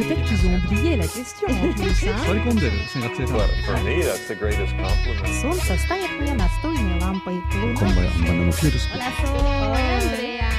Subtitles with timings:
[0.00, 4.34] Peut-être qu'ils ont oublié la question en plus, hein 座り込んでる先学生さん Well, for me, that's the
[4.34, 5.32] greatest compliment.
[5.40, 9.32] Солнце стоит мне настольной лампой こんばんは、バナナフィールス Hola, Sol.
[9.74, 10.50] Andrea.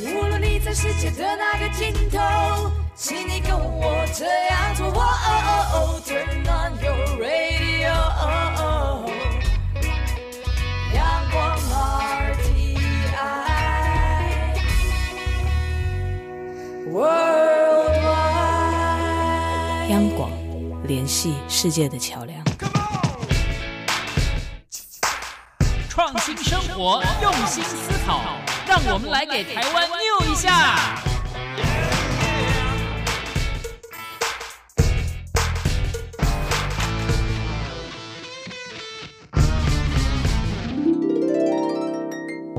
[0.00, 4.86] 无论你在世界的哪个尽头，请你跟我这样做。
[4.88, 5.40] 哦哦
[5.74, 7.92] 哦，Turn on your radio，
[10.94, 10.98] 阳
[11.30, 11.56] 光
[16.88, 17.35] RTI，Worldwide。
[20.87, 22.41] 联系世界的桥梁。
[25.89, 28.21] 创新生活，用心思考，
[28.65, 31.06] 让我们来给台湾 new 一下。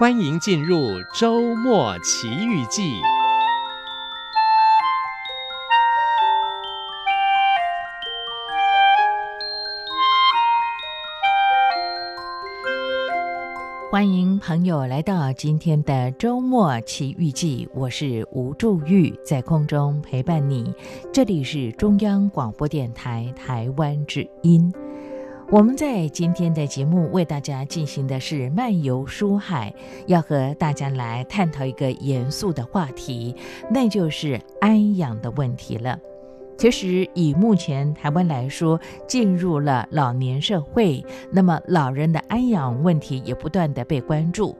[0.00, 3.02] 欢迎进入周末奇遇记。
[13.90, 20.74] 欢迎朋友来到今天的周末奇遇记，我是吴祝玉，在空中陪伴你。
[21.12, 24.72] 这里是中央广播电台台湾之音。
[25.52, 29.74] 我们在今天的节目为大家进行的是漫游书海，
[30.06, 33.34] 要和大家来探讨一个严肃的话题，
[33.68, 35.98] 那就是安养的问题了。
[36.56, 44.56] 其实以目前台湾来说，进入了老年社会，那么老人的安养问题也不断的被关注。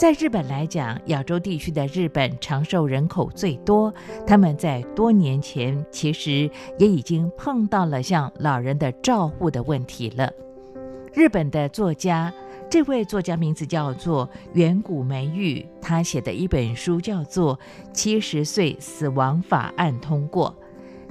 [0.00, 3.92] 在日本来讲，亚洲地区的日本长寿人口最多。
[4.26, 10.32] 他们在多年前其实也已经碰到了像老人的照护的问题了。
[11.12, 12.32] 日本的作家，
[12.70, 17.54] 这位作家名字叫做远古梅玉，他写的一本书叫做
[17.92, 20.56] 《七十岁死亡法案》通过。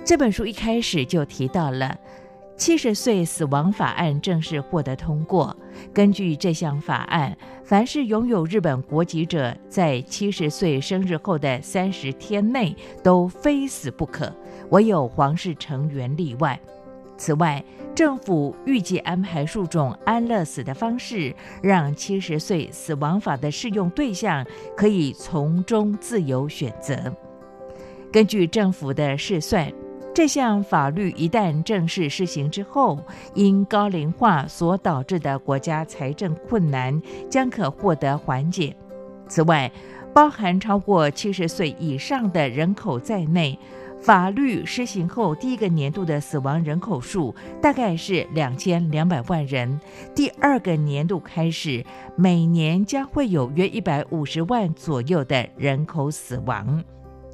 [0.04, 1.96] 这本书一开始就提到了。
[2.60, 5.56] 七十岁死亡法案正式获得通过。
[5.94, 14.36] 根据这项法案，凡是拥有日本国籍者，在七十岁生日后的三十天内都非死不可，
[14.72, 16.60] 唯有皇室成员例外。
[17.18, 17.64] 此外，
[17.96, 21.34] 政府预计安排数种安乐死的方式，
[21.64, 27.16] 让七十岁死亡法的适用对象可以从中自由选择。
[28.12, 29.72] 根据政府的试算。
[30.12, 33.00] 这项法律一旦正式施行之后，
[33.36, 38.76] 因高龄化所导致的国家财政困难将可获得缓解。
[39.30, 39.72] 此外，
[40.14, 43.58] 包含超过七十岁以上的人口在内，
[44.02, 49.80] 法律施行后第一个年度的死亡人口数大概是两千两百万人，
[50.14, 51.86] 第二个年度开始，
[52.18, 56.84] 每年将会有约一百五十万左右的人口死亡。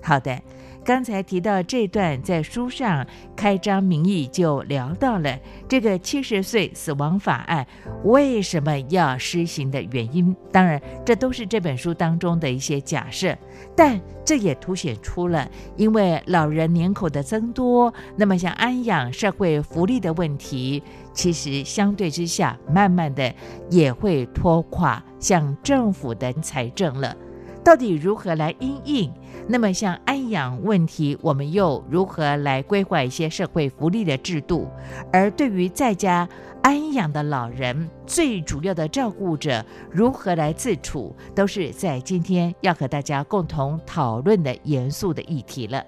[0.04, 0.40] 好的。
[0.86, 5.36] 刚才提到这段，在书上开宗明义就聊到了
[5.68, 7.66] 这个七十岁死亡法案
[8.04, 10.36] 为什么要施行的原因。
[10.52, 13.36] 当然，这都是这本书当中的一些假设，
[13.76, 23.34] 但这也凸显出了，因为老人年口的增多，那么像安养、社会福利的问题，其实相对之下，慢慢的
[23.72, 27.18] 也会拖垮像政府的财政了。
[27.66, 29.12] 到底如何来因应？
[29.48, 34.70] 那么，像安养问题，我们又如何来规划一些社会福利的制度？
[35.12, 36.30] 而对于在家
[36.62, 45.84] 安养的老人，最主要的照顾者如何来自处，都是在今天要和大家共同讨论的严肃的议题了。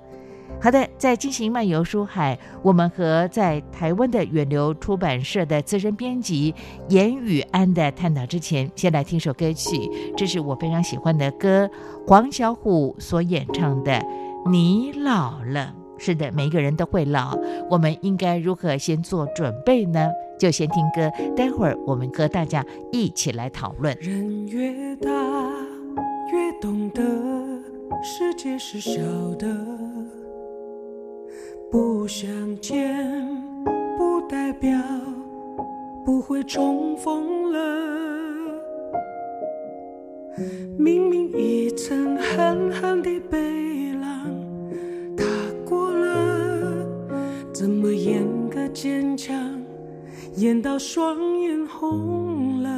[0.59, 6.53] 好的，在进行漫游书海，我们和在台湾的远流出版社的资深编辑
[6.89, 11.69] 严宇安的探讨之前，先来听首歌曲，这是我非常喜欢的歌，
[12.07, 13.91] 黄小琥所演唱的
[14.49, 15.73] 《你老了》。
[15.99, 17.37] 是的，每一个人都会老，
[17.69, 20.09] 我们应该如何先做准备呢？
[20.39, 23.95] 就先听歌，待会儿我们和大家一起来讨论。
[23.99, 25.09] 人越大，
[26.31, 27.01] 越懂得
[28.03, 29.01] 世界是小
[29.39, 29.47] 的。
[31.69, 32.29] 不相
[32.61, 32.95] 见，
[33.97, 34.71] 不代表
[36.05, 37.59] 不会重逢了。
[40.77, 44.29] 明明一曾狠狠的被浪，
[45.15, 45.25] 打
[45.67, 46.85] 过了，
[47.53, 49.35] 怎么演个坚强，
[50.35, 52.69] 演到双眼红了。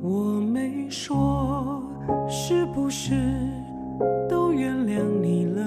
[0.00, 1.82] 我没说，
[2.28, 3.14] 是不是
[4.28, 5.64] 都原谅你了？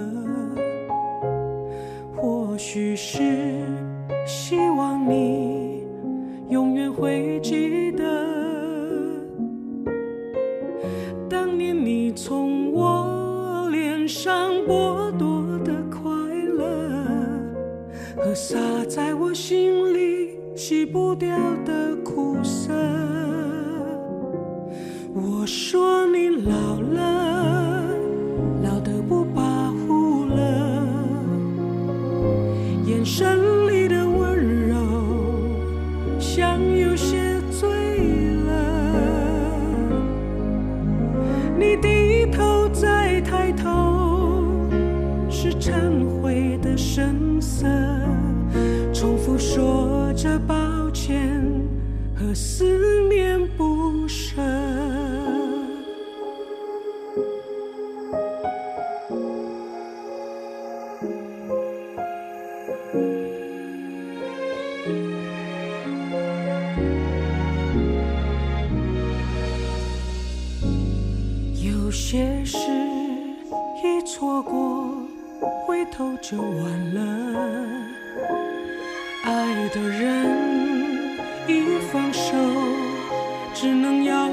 [2.22, 3.18] 或许是
[4.28, 5.84] 希望你
[6.50, 8.04] 永远会记得，
[11.28, 16.12] 当年你从我脸上剥夺的快
[16.58, 16.96] 乐，
[18.16, 18.56] 和洒
[18.88, 21.36] 在我心里洗不掉
[21.66, 22.72] 的苦涩。
[25.16, 27.21] 我说你老了，
[76.32, 77.02] 就晚了，
[79.26, 82.32] 爱的人一放手，
[83.54, 84.31] 只能要。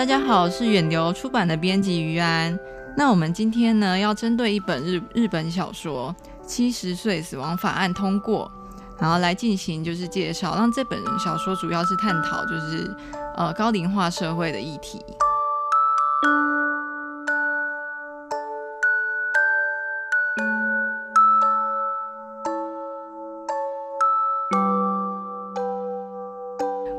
[0.00, 2.58] 大家好，我是远流出版的编辑于安。
[2.96, 6.16] 那我们今天呢，要针对一本日日本小说
[6.46, 8.50] 《七十岁死亡法案通过》，
[8.98, 10.56] 然后来进行就是介绍。
[10.56, 12.96] 让这本小说主要是探讨就是
[13.36, 15.04] 呃高龄化社会的议题。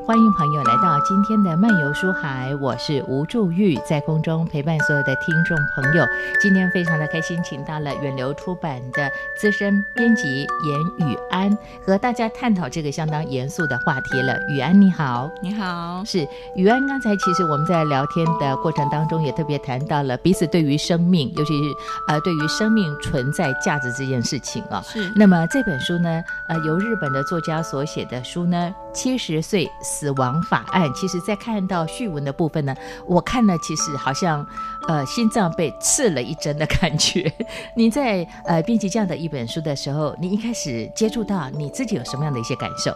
[0.06, 0.71] 欢迎朋友来
[1.04, 6.06] 今天的漫游书海，我是吴祝玉，在空中陪伴所有的听众朋友。
[6.40, 14.38] 今天非常的开心，请到了远流出版的资深编辑严宇安，和大家探讨这个相当严肃的话题了。
[14.48, 16.86] 宇安你好，你好，是宇安。
[16.86, 21.74] 刚才其实我们在聊天的过程当中，也特别谈到了彼此对于生命，尤其是
[22.06, 24.80] 呃对于生命存在价值这件事情啊。
[24.86, 25.10] 是。
[25.16, 29.68] 那么这本书呢，呃，由日本的作家所写的书呢，七十岁。
[29.82, 32.74] 死亡法案，其实，在看到序文的部分呢，
[33.06, 34.46] 我看了，其实好像，
[34.88, 37.32] 呃，心脏被刺了一针的感觉。
[37.76, 42.94] 你在呃编辑这样的一本书的时候，你一开始接触到，你自己有什么样的一些感受？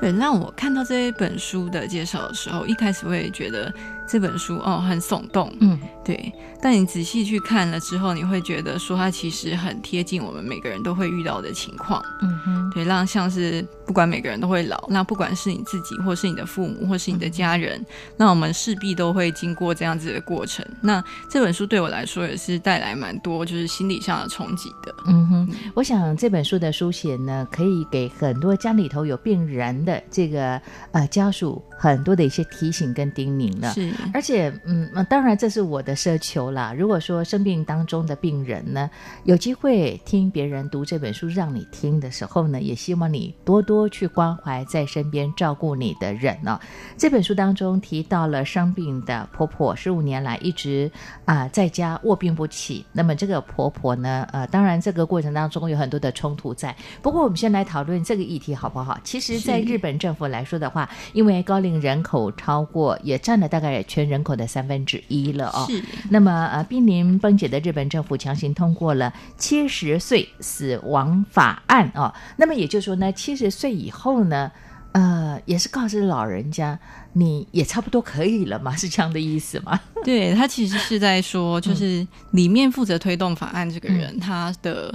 [0.00, 3.72] 对，让我看到这一本书的介绍的时候，一开始会觉得
[4.08, 6.32] 这本书哦很耸动，嗯，对。
[6.64, 20.64] 但你仔细去看了之后，你会觉得说它其实很贴近我们每个人都会遇到的情况，嗯哼，对，让像是不管每个人都会老，那不管是你自己，或是你的父母，或是你的家人，嗯、那我们势必都会经过这样子的过程。
[20.80, 25.48] 那这本书对我来说也是带来蛮多就是心理上的冲击的，嗯哼。
[25.74, 30.00] 我想这本书的书写呢，可以给很多家里头有病人的。
[30.12, 30.60] 这个
[30.92, 36.74] 呃家属很多的一些提醒跟叮咛了，是，而且嗯，当然这是我的奢求啦。
[36.76, 38.90] 如果说生病当中的病人呢，
[39.24, 46.58] 有机会听别人读这本书让你听的时候呢，也希望你多多去关怀在身边照顾你的人哦。
[46.96, 50.90] 这本书当中提到了生病的婆婆，十五年来一直
[51.24, 52.84] 啊、在家卧病不起。
[52.92, 56.74] 那么这个婆婆呢，呃，当然这个过程当中有很多的冲突在。
[57.00, 58.98] 不过我们先来讨论这个议题好不好？
[59.02, 65.66] 其实，在日本政府来说的话，因为高龄人口超过，也占了大概全人口的三分之一了哦。
[65.68, 65.82] 是。
[66.10, 72.12] 那么呃，濒临崩解的日本政府强行通过了七十岁死亡法案哦。
[72.36, 74.50] 那么也就是说呢，七十岁以后呢，
[74.92, 76.78] 呃，也是告知老人家，
[77.12, 79.78] 你也差不多可以了嘛，是这样的意思吗？
[80.04, 84.92] 对，他其实是在说，就是里面负责推动法案这个人，嗯、他的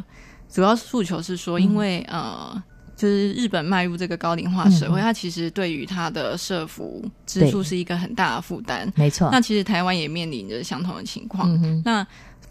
[0.50, 2.64] 主要诉求是说，因为、嗯、呃。
[2.98, 8.92] 就是日本迈入这个高龄化社会，它、嗯、其实对于它的社福支出是一个很大的负担。
[8.96, 11.48] 没错，那其实台湾也面临着相同的情况。
[11.62, 12.06] 嗯、那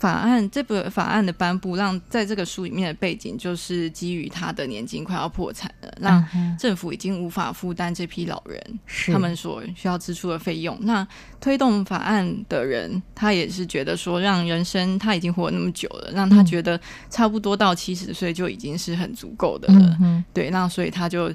[0.07, 6.25] 法案这个法案的颁布，让在这个书里面的背景就是基于他的年金快要破产了，让
[6.57, 8.79] 政府已经无法负担这批老人
[9.13, 10.79] 他们所需要支出的费用。
[10.81, 11.05] 那
[11.41, 19.99] 推动法案的人，他也是觉得说，让人生他已经活了那么久了，让他觉得差不多到七十岁就已经是很足够的了。
[20.01, 21.35] 嗯、对，那所以他就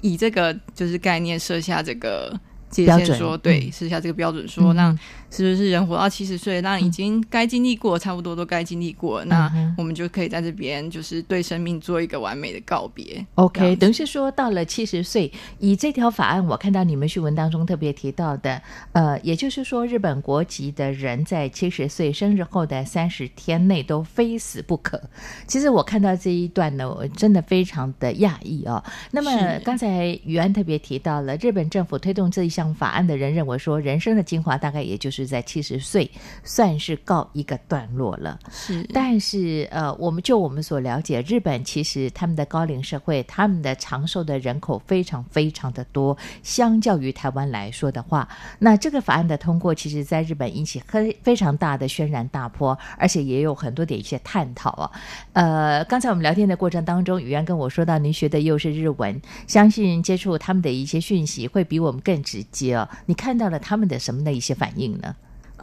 [0.00, 2.38] 以这个就是概念设下这个
[2.70, 4.96] 界限，说对，设下这个标准，说让。
[5.32, 13.24] 是不是人活到七十岁，那已经该经历过，差不多都该经历过，嗯，那我们就可以在这边，就是对生命做一个完美的告别。
[13.36, 18.60] OK，等于是说到了七十岁，以这条法案，我看到你们序文当中特别提到的，
[18.92, 25.00] 呃，也就是说，日本国籍的人在七十岁生日后的三十天内都非死不可。
[25.46, 28.84] 其实我看到这一段呢，我真的非常的讶异哦。
[29.12, 35.21] 那么刚才宇安特别提到了，日本政府推动这一项法案的人认为说，人生的精华大概也就是。
[35.26, 36.10] 在七十岁
[36.44, 38.86] 算是告一个段落了，是。
[38.92, 54.90] 但是呃，我们就我们所了解，日本其实他们的高龄社会，他们的长寿的人口非常非常的多，相较于台湾来说的话，那这个法案的通过，其实在日本引起很非常大的轩然大波，而且也有很多的一些探讨啊。
[55.32, 62.88] 呃，刚才我们聊天的过程当中，宇安跟我说到，您学的又是日文，相信接触他们的一些讯息会比我们更直接哦。
[63.06, 65.11] 你看到了他们的什么的一些反应呢？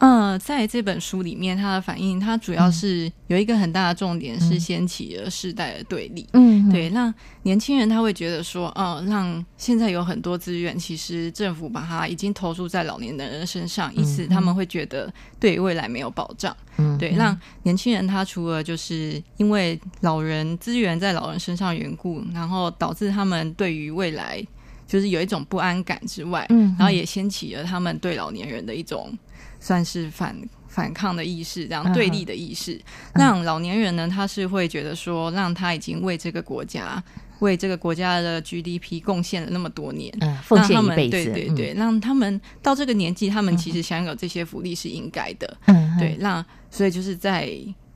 [0.00, 6.26] 嗯，在这本书里面，他的反应，他主要是有一个很大的重点，是掀起了世代的对立。
[6.32, 16.56] 嗯，对，让年轻人他会觉得说，哦，让现在有很多资源，其实政府把它已经投入在老年的人身上，因此他们会觉得对未来没有保障。
[16.78, 24.42] 嗯，对，让年轻人他除了就是因为老人资源在老人身上缘故，然后导致他们对于未来
[24.86, 29.12] 就是有一种不安感之外，嗯，然后也掀起了他们对老年人的一种。
[29.60, 30.34] 算是反
[30.66, 32.76] 反抗的意识，这样对立的意识。
[32.78, 33.20] Uh.
[33.20, 37.02] 让老年人呢，他是会觉得说，让他已经为这个国家、
[37.40, 41.10] 为这个国家的 GDP 贡献了那么多年，嗯、uh,，奉献一辈子。
[41.10, 45.58] 对对对、嗯，让他们到这个年纪，他们其实享有这些福利是应该的。
[45.66, 47.52] 嗯、uh 对，让所以就是在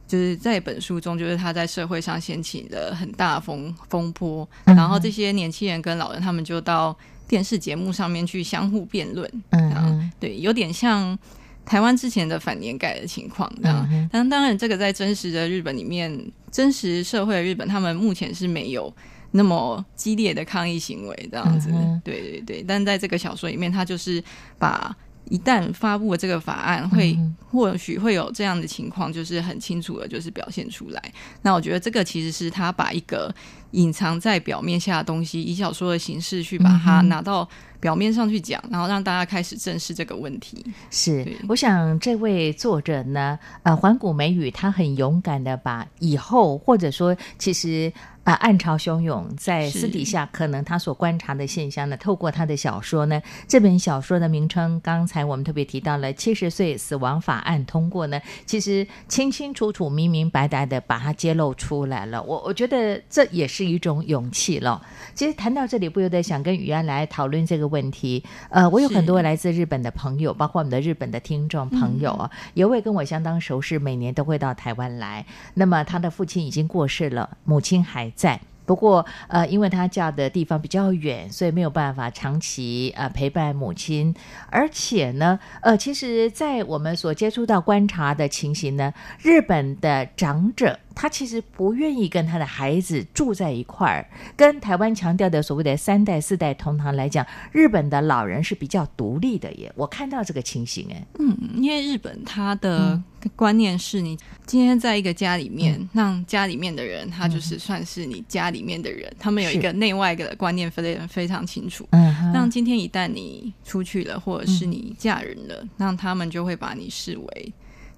[0.08, 4.76] 就是在本书中，就是他在社会上掀起了很大风风波，uh.
[4.76, 6.94] 然后这些年轻人跟老人，他们就到
[7.28, 9.30] 电视节目上面去相互辩论。
[9.50, 11.16] 嗯、uh 对，有点像。
[11.64, 16.18] 台湾之前的反年改的情况，这样，但当然，这个在真实的日本里面，
[16.50, 18.94] 真实社会的日本，他们目前是没有
[19.30, 21.70] 那么激烈的抗议行为这样子。
[21.72, 24.22] 嗯、对对对，但在这个小说里面，他就是
[24.58, 24.96] 把。
[25.30, 27.18] 一旦发布了这个法案，会
[27.50, 31.02] 或许会有这样的情况，就是很清楚的，就是表现出来。
[31.40, 33.34] 那我觉得这个其实是他把一个
[33.70, 37.48] 隐藏在表面下的东西，以小说的形式去把它拿到
[37.84, 40.64] 表面上去讲，然后让大家开始正视这个问题。
[40.90, 47.92] 是，我想这位作者呢，呃，环谷美雨，他很勇敢的把以后或者说其实。
[48.24, 62.22] 啊，暗潮汹涌，在私底下，可能他所观察的现象呢，透过他的小说呢，这本小说的名称，刚才我们特别提到了“七十岁死亡法案通过”呢，其实清清楚楚、明明白白的把它揭露出来了。
[62.22, 64.80] 我我觉得这也是一种勇气了。
[65.14, 68.22] 其实谈到这里，不由得想跟雨安来讨论这个问题。
[68.50, 75.24] 呃，我有很多来自日本的朋友，包括我们的日本的听众朋友啊，有位跟我相当熟识，每年都会到台湾来。
[75.54, 78.40] 那么他的父亲已经过世了，母亲还在。
[78.66, 84.14] 不过，呃，因为他嫁的地方比较远，所以没有办法长期呃陪伴母亲。
[84.48, 90.78] 而且呢，呃，其实，在我们所接触到观察的情形呢，日本的长者。
[90.94, 99.72] 他其实不愿意跟他的孩子住在一块儿，跟台湾强调的所谓的三代四代同堂来讲，日本的老人是比较独立的耶。
[99.74, 103.00] 我看到这个情形，哎，嗯，因为日本他的
[103.34, 111.86] 观念是你今天在一个家里面，嗯、让家里面的人，他就是算是你家里面的人，嗯、他们有一个内外的观念非常非常清楚。
[111.90, 117.52] 嗯，让今天一旦你出去了，或者是你嫁人了，让、嗯、他们就会把你视为。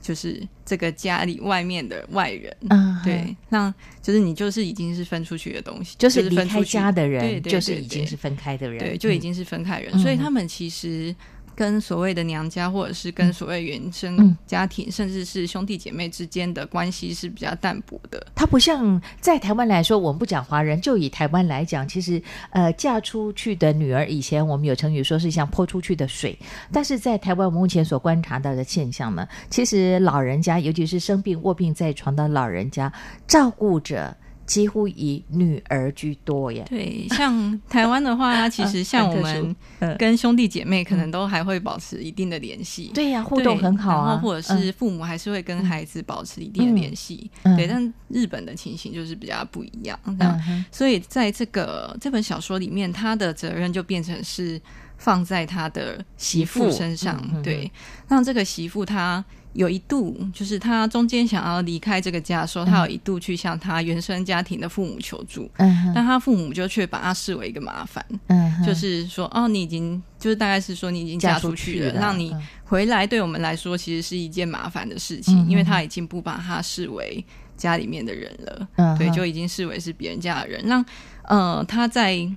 [0.07, 11.13] 就是这个家里外面的外人，嗯，对，那就是你就是已经是分出去的东西，就是离开家的人，就是已经是分开的人，对，就已经是分开人，嗯，所以他们其实。
[11.57, 18.25] 跟所谓的娘家，或者是跟所谓原生家庭，嗯，甚至是兄弟姐妹之间的关系是比较淡薄的。
[18.35, 26.39] 它不像在台湾来说，我们不讲华人，就以台湾来讲，其实呃，嫁出去的女儿，以前我们有成语说是像泼出去的水。
[26.71, 32.93] 但是在台湾，我目前所观察到的现象呢，其实老人家，尤其是生病卧病在床的老人家，
[33.27, 34.15] 照顾者。
[34.47, 36.65] 几乎以女儿居多耶。
[36.69, 39.57] 对，像台湾的话， 其实像我们
[39.99, 42.93] 跟兄弟姐妹可能都还会保持一定的联系。
[42.95, 44.09] 对呀、啊，互动很好啊。
[44.11, 47.31] 然后或者是父母还是会跟孩子保持一定的联系。
[47.43, 49.99] 嗯、对，但日本的情形就是比较不一样。
[50.19, 54.61] 这样、嗯，所以在这个这本小说里面，他的责任就变成是
[54.97, 57.21] 放在他的媳妇身上。
[57.35, 57.71] 嗯、对，
[58.09, 59.25] 让这个媳妇她。
[59.57, 77.25] 有一度，就是他中间想要离开这个家的时候，他有一度去向他原生家庭的父母求助，嗯、但他父母就却把他视为一个麻烦，嗯，就是说，哦，你已经，就是大概是说你已经嫁出去了，让你回来对我们来说其实是一件麻烦的事情，嗯，因为他已经不把他视为
[77.57, 80.85] 家里面的人了，嗯，对，就已经视为是别人家的人，让，
[81.25, 82.29] 呃，他在。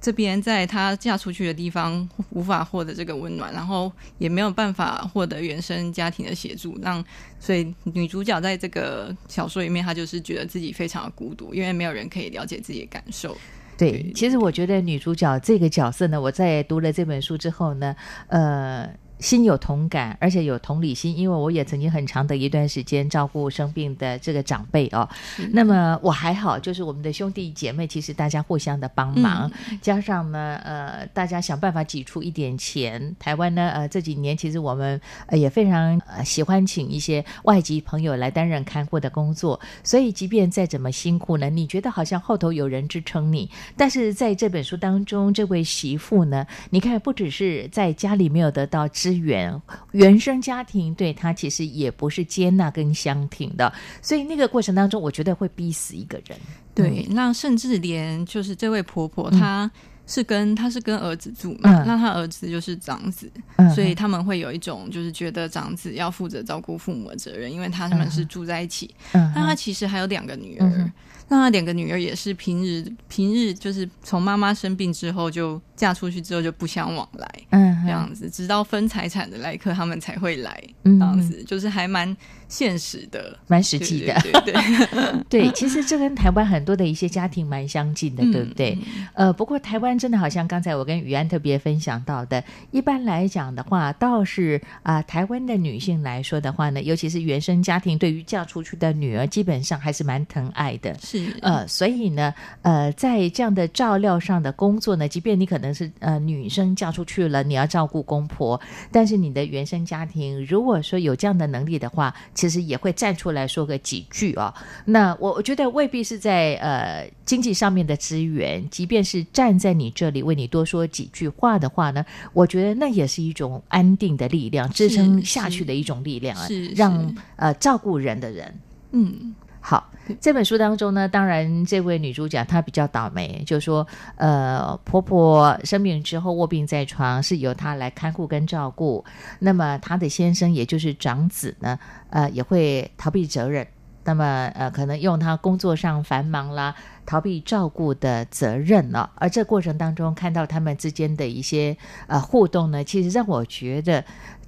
[0.00, 7.04] 这边在她嫁出去的地方无法获得这个温暖，然后也没有办法获得原生家庭的协助，让
[7.40, 13.36] 所以女主角在这个小说里面，她就是觉得自己非常的孤独，因为没有人可以了解自己的感受。
[13.76, 17.94] 对，对，其实我觉得女主角这个角色呢，我在读了这本书之后呢，
[18.28, 18.88] 呃。
[19.18, 25.08] 心有同感，而且有同理心，因为我也曾经很长的一段时间照顾生病的这个长辈哦。
[25.52, 33.16] 那么我还好，就是我们的兄弟姐妹，其实大家互相的帮忙，嗯、加上呢，呃，大家想办法挤出一点钱。
[33.18, 43.48] 台湾呢，呃，这几年其实我们呃也非常呃喜欢请一些外籍朋友来担任看护的工作，所以即便再怎么辛苦呢，你觉得好像后头有人支撑你。
[43.76, 48.86] 但是在这本书当中，这位媳妇呢，你看不只是在家里没有得到。
[49.06, 56.36] 资源原生家庭对他其实也不是接纳跟相挺的，所以那个过程当中，我觉得会逼死一个人。
[56.74, 59.70] 对，那甚至连就是这位婆婆，她
[60.08, 68.92] 是跟她是跟儿子住嘛，嗯，那她儿子就是长子，嗯，所以他们会有一种就是觉得长子要负责照顾父母的责任，因为他们是住在一起。
[69.12, 70.92] 嗯，但他其实还有两个女儿。
[71.28, 82.16] 嗯那两个女儿也是平日平日就是从妈妈生病之后就嫁出去之后就不相往来，嗯，这样子，直到分财产的那一刻他们才会来，嗯，这样子就是还蛮
[82.48, 88.78] 现实的，蛮实际的，对对，对， 对，其实这跟台湾很多的一些家庭蛮相近的，对不对？
[89.14, 100.94] 嗯、呃，不过台湾真的好像刚才我跟雨安特别分享到的，一般来讲的话，倒是啊、呃，台湾的女性来说的话呢，尤其是原生家庭对于嫁出去的女儿，基本上还是蛮疼爱的。
[101.40, 108.58] 呃，所以呢，呃，在这样的照料上的工作呢，即便你可能是呃女生嫁出去了，你要照照顾公婆，
[108.90, 114.50] 但是你的原生家庭如果说有这样的能力的话，其实也会站出来说个几句哦。
[114.86, 122.02] 那我我觉得未必是在呃经济上面的资源，即便是站在你这里为你多说几句话的话呢，
[122.32, 128.58] 我觉得那也是一种安定的力量，支撑下去的一种力量是让呃照顾人的人，
[128.92, 129.34] 嗯。
[129.68, 139.04] 好，这本书当中呢，当然这位女主角她比较倒霉，就说，呃，婆婆生病之后卧病在床，是由她来看护跟照顾。
[139.40, 141.76] 那么她的先生，也就是长子呢，
[142.10, 143.66] 呃，也会逃避责任。
[144.04, 144.24] 那么，
[144.54, 146.72] 呃，可能用他工作上繁忙啦，
[147.04, 149.10] 逃避照顾的责任了。
[149.16, 151.76] 而这过程当中，看到他们之间的一些
[152.06, 154.04] 呃互动呢，其实让我觉得。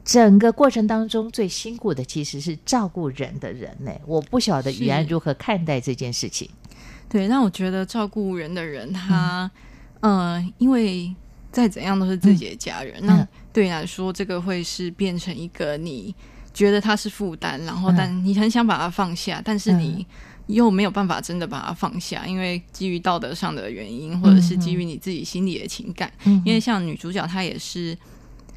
[0.09, 6.49] 整个过程当中最辛苦的其实是照顾人的人呢，我不晓得于安如何看待这件事情。
[7.11, 9.51] 对，那我觉得照顾人的人他，
[10.01, 11.15] 嗯、呃，因为
[11.53, 16.15] 再怎样都是自己的家人，嗯、那对你来说，这个会是变成一个你
[16.55, 20.07] 觉得他是负担，然后但你很想把它放下，但是你
[20.47, 26.11] 又没有办法真的把它放下，因为基于道德上的原因，或者是基于你自己心里的情感。
[26.25, 27.95] 嗯、因为像女主角她也是。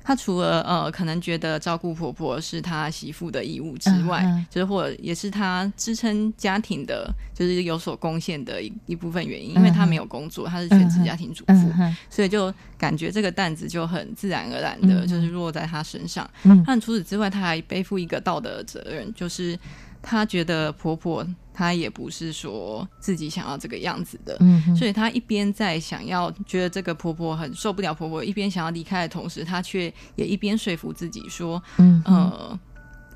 [0.03, 9.55] 她除了呃，可能觉得照顾婆婆是她媳妇的义务之外，嗯嗯、就是或者也是她支撑家庭的，就是有所贡献的一一部分原因。
[9.55, 11.71] 因为她没有工作，她是全职家庭主妇，
[12.09, 16.29] 所以就感觉这个担子就很自然而然的，就是落在她身上。
[16.43, 19.57] 嗯、但除此之外，她还背负一个道德责任，就是
[20.01, 21.25] 她觉得婆婆。
[21.53, 32.59] 她也不是说自己想要这个样子的，嗯、所以她一边在想要觉得这个婆婆很受不了婆婆，一边想要离开的同时，她却也一边说服自己说，嗯呃，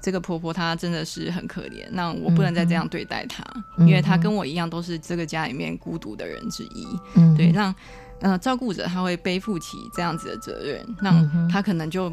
[0.02, 3.44] 这个婆婆她真的是很可怜，那我不能再这样对待她，
[3.78, 7.74] 嗯、因为她跟我一样都是这个家里面孤独的人之一，嗯、对，让
[8.22, 12.12] 呃照顾者他会背负起这样子的责任，那他可能就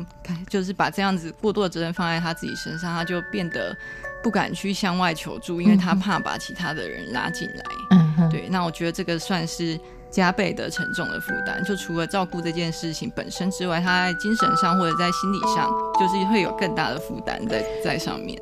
[0.48, 3.76] 就是把这样子过多的责任放在他自己身上，他就变得。
[4.22, 7.64] 不敢去向外求助，因为他怕把其他的人拉进来。
[7.90, 8.48] 嗯哼，对。
[8.48, 9.78] 那我觉得这个算是
[10.10, 11.62] 加倍的沉重的负担。
[11.64, 18.40] 就除了照顾这件事情本身之外，他在精神上或者在心理上，就是会有更大的负担在在上面。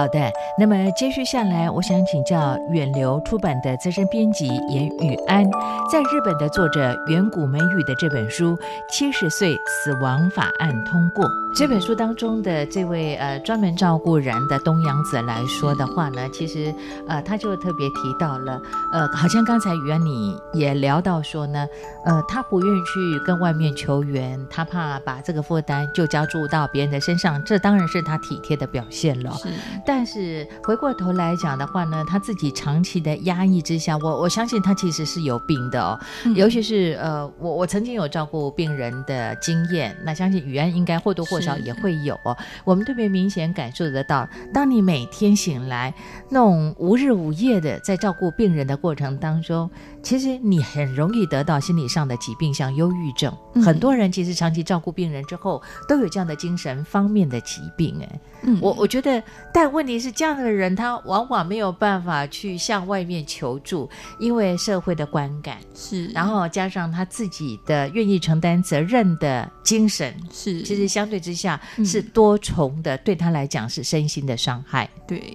[0.00, 5.44] 好的，那么接续下来，我想请教远流出版的资深编辑严宇安，
[5.92, 8.56] 在日本的作者远古美语的这本书
[8.90, 16.74] 《七十岁死亡法案通过》这本书当中的这位呃专门照顾人的东洋子来说的话呢，其实
[17.06, 18.58] 呃他就特别提到了
[18.92, 21.66] 呃，好像刚才宇安你也聊到说呢，
[22.06, 29.30] 呃他不愿意去跟外面求援，他怕把这个负担就加注到别人的身上，这当然是他体贴的表现了。
[29.34, 29.48] 是。
[29.92, 35.98] 但是回过头来讲的话呢，他自己长期的压抑之下，我我相信他其实是有病的哦。
[36.24, 42.36] 嗯、尤其是呃，我我曾经有照顾病人的经验，那相信雨安应该或多或少也会有哦。
[42.64, 45.92] 我们特别明显感受得到，当你每天醒来
[46.28, 49.68] 那种无日无夜的在照顾病人的过程当中，
[50.02, 53.32] 其实你很容易得到心理上的疾病，像忧郁症。
[53.54, 57.94] 嗯、很多人其实长期照顾病人之后，都有这样的精神方面的疾病。
[58.00, 74.88] 哎，嗯，我我觉得，但问题是，这样的人他往往没有办法去向外面求助，因为社会的观感是，然后加上他自己的愿意承担责任的精神是，其实相对之下是多重的，嗯、对他来讲是身心的伤害。
[75.06, 75.34] 对，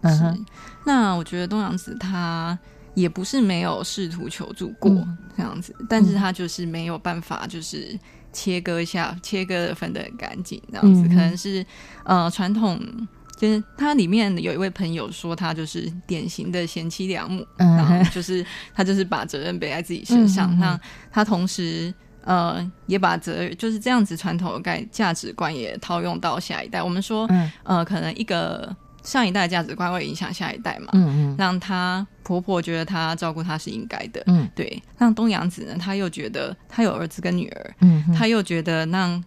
[0.00, 0.46] 嗯哼，
[0.84, 2.58] 那我觉得东洋子他。
[2.94, 4.90] 也不是没有试图求助过
[5.36, 7.98] 这样子，嗯、但是他就是没有办法，就是
[8.32, 11.64] 切割一下，嗯、切割的分得很干净这样子，嗯、可能是
[12.04, 12.80] 呃传统，
[13.36, 20.80] 就是他里面有一位朋友说他就是典型的贤妻良母，嗯、然后就是他就是把责任背在自己身上，嗯、那
[21.12, 28.74] 他同时呃也把责任就是这样子传统的概价值观也套用到下一代，我们说、嗯、呃可能一个。
[29.02, 30.88] 上一代价值观会影响下一代嘛？
[30.92, 34.82] 嗯嗯，让她婆婆觉得她照顾她是应该的，嗯，对。
[34.98, 39.22] 让东洋子呢，她又觉得她有儿子跟女儿，嗯哼，她又觉得让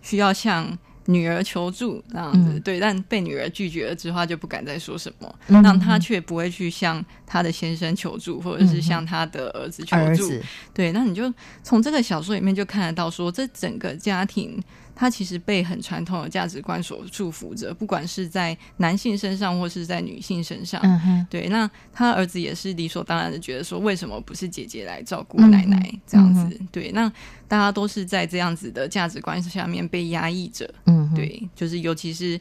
[0.00, 2.78] 需要向女儿求助这样子，嗯、对。
[2.78, 10.30] 但被女儿拒绝了之后，她就不敢再说什么，嗯、让她却不会去向她的先生求助，或者是向她的儿子求助。
[10.72, 14.62] 对，那你就从这个小说里面就看得到说，说这整个家庭。
[15.00, 20.78] 他其实被很传统的价值观所束缚着，不管是在男性身上或是在女性身上。
[20.84, 26.60] 嗯哼，对，那他儿子也是理所当然的觉得说，为什么不是姐姐来照顾奶奶、嗯、这样子？
[26.70, 27.10] 对，那
[27.48, 30.70] 大家都是在这样子的价值观下面被压抑着。
[30.84, 32.38] 嗯，对，就是尤其是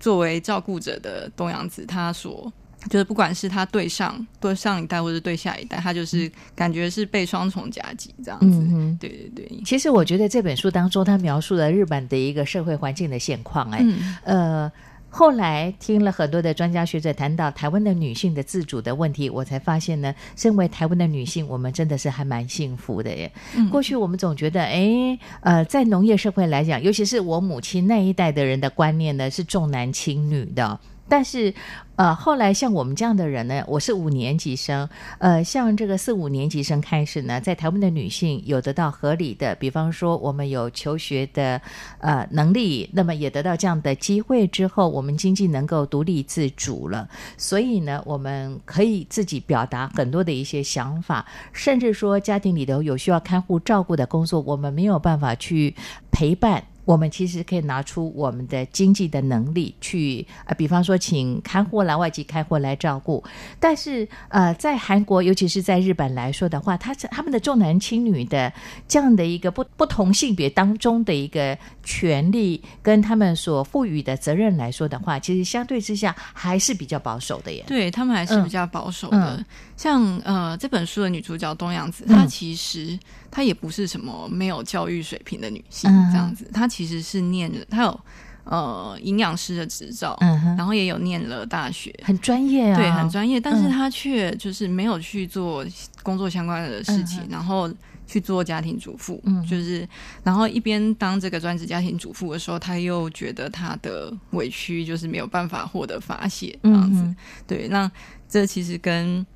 [0.00, 2.50] 作为照顾者的东洋子，他所。
[2.88, 8.46] 就是不管是他对上对上一代，或者对下一代，他就是感觉是被双重夹击这样子。
[8.46, 9.62] 嗯，对对对。
[9.64, 13.68] 其实我觉得这本书当中，他描述了日本的一个社会环境的现况。
[13.72, 14.72] 哎、嗯，呃，
[15.10, 23.30] 后来听了很多的专家学者谈到台湾的女性的自主的问题，我才发现呢，身为台湾的女性，我们真的是还蛮幸福的耶。
[23.56, 30.78] 嗯、过去我们总觉得，哎，呃，在农业社会来讲，尤其是我母亲那一代的人的观念呢，是重男轻女的。
[31.08, 31.52] 但是，
[31.96, 41.60] 呃，后来像我们这样的人呢，我是五年级生，呃，像这个四五年级生开始呢，在台湾的女性有得到合理的，比方说我们有求学的
[42.00, 55.74] 呃能力，那么也得到这样的机会之后，我们经济能够独立自主了，所以呢，我们可以自己表达很多的一些想法，甚至说家庭里头有需要看护照顾的工作，我们没有办法去
[56.12, 56.62] 陪伴。
[56.88, 63.22] 我们其实可以拿出我们的经济的能力去，呃，比方说请看护来外籍看护来照顾。
[63.60, 68.50] 但是，呃，在韩国，尤其是在日本来说的话，他他们的重男轻女的
[68.88, 77.62] 这样的一个不不同性别当中的一个权利，跟他们所赋予的责任来说的话，其实相对之下还是比较保守的耶。
[77.66, 79.36] 对，他们还是比较保守的。
[79.36, 79.44] 嗯嗯、
[79.78, 82.98] 像呃这本书的女主角东阳子，她其实
[83.30, 86.68] 她也不是什么没有教育水平的女性，嗯、这样子，她。
[86.68, 88.00] 其实是念了，她有
[88.44, 93.40] 呃营养师的执照，嗯，然后也有念了大学，很专业啊，对，很专业。
[93.40, 95.64] 但是他却就是没有去做
[96.02, 97.72] 工作相关的事情，嗯、然后
[98.06, 99.88] 去做家庭主妇，嗯，就是
[100.22, 107.00] 然后一边当这个专职家庭主妇的时候，他又觉得他的委屈就是没有办法获得发泄，这样子。
[107.00, 107.90] 嗯、对，那
[108.28, 109.26] 这其实跟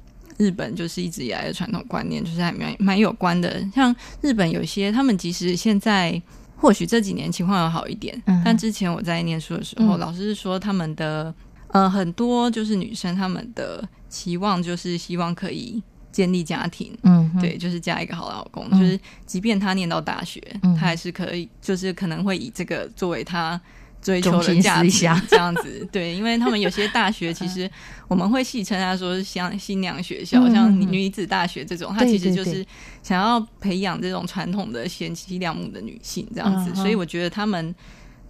[0.42, 3.62] 日本就是一直以来的传统观念就是还蛮蛮有关的。
[3.74, 6.20] 像日本有些他们即使现在。
[6.62, 11.34] 或许这几年情况要好一点，嗯，但之前我在念书的时候，嗯、老师是说他们的
[11.66, 23.60] 呃很多就是女生，他们的期望就是希望可以建立家庭，嗯，对，就是嫁一个好老公，嗯，就是即便她念到大学，嗯，他还是可以，就是可能会以这个作为他。
[24.02, 24.90] 追求的价值
[25.28, 27.70] 这样子，对，因为他们有些大学 其实
[28.08, 32.66] 我们会戏称他说是像新娘学校，嗯、像女子大学这种，它其实就是
[33.02, 37.74] 想要培养这种传统的贤妻良母的女性这样子，所以我觉得他们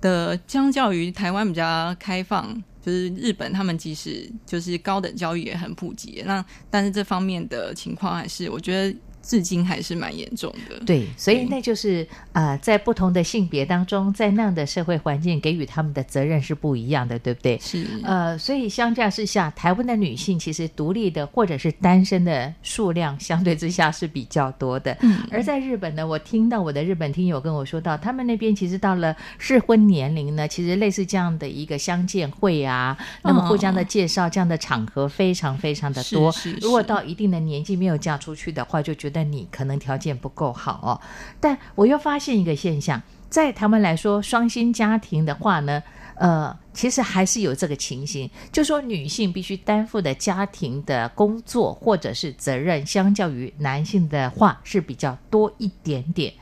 [0.02, 2.54] 的相较于台湾比较开放，
[2.84, 8.96] 就是日本他们即使就是高等教育也很普及，那但是这方面的情况还是我觉得。
[9.22, 10.78] 至今还是蛮严重的。
[10.84, 17.56] 对，所以那就是啊、呃，在不同的性别当中，在那样的社会环境给予他们的责任是不一样的，对不对？
[17.58, 17.86] 是。
[18.02, 24.96] 呃，所以相较之下，台湾的女性其实独立的或者是单身的数量相对之下是比较多的。
[25.02, 25.20] 嗯。
[25.30, 36.32] 而在日本呢，我听到我的日本听友跟我说到，他们那边其实到了适婚年龄呢，其实类似这样的一个相见会啊，那么互相的介绍这样的场合非常非常的多。
[36.32, 36.56] 是是是。
[36.60, 39.11] 如果到一定的年纪没有嫁出去的话，就觉得。
[39.12, 41.00] 那你可能条件不够好哦，
[41.40, 45.82] 但我又发现一个现象，在他们来说，双薪家庭的话呢，
[46.16, 56.32] 呃，其实还是有这个情形，就说女性必须担负的家庭的工作或者是责任，相较于男性的话是比较多一点点。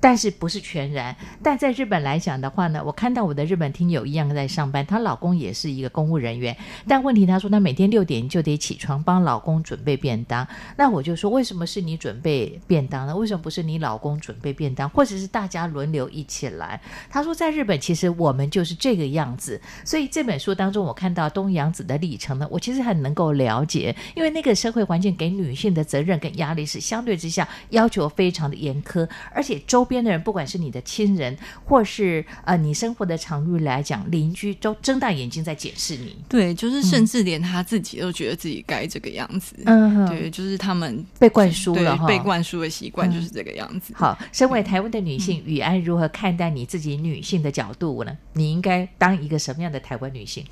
[0.00, 6.56] 但是不是全然，但在日本来讲的话呢，我看到我的日本听友一样在上班，她老公也是一个公务人员，
[6.86, 13.16] 但问题她说她每天六点就得起床帮老公准备便当，那我就说为什么是你准备便当呢？
[13.16, 16.80] 为什么不是你老公准备便当，或者是大家轮流一起来？
[17.10, 36.16] 她说在日本其实我们就是这个样子，所以这本书当中我看到东洋子的历程呢，我其实很能够了解，因为那个社会环境给女性的责任跟压力是相对之下要求非常的严苛，而且周边的人，不管是你的亲人，或是呃你生活的场域来讲，邻居都睁大眼睛在检视你。
[36.28, 39.56] 对，就是甚至连他自己都觉得自己该这个样子。
[39.64, 43.94] 嗯，对，就是他们被灌输了，被灌输的习惯就是这个样子。
[43.94, 48.16] 嗯、好，身为台湾的女性，雨安如何看待你自己女性的角度呢？
[48.34, 50.44] 你应该当一个什么样的台湾女性？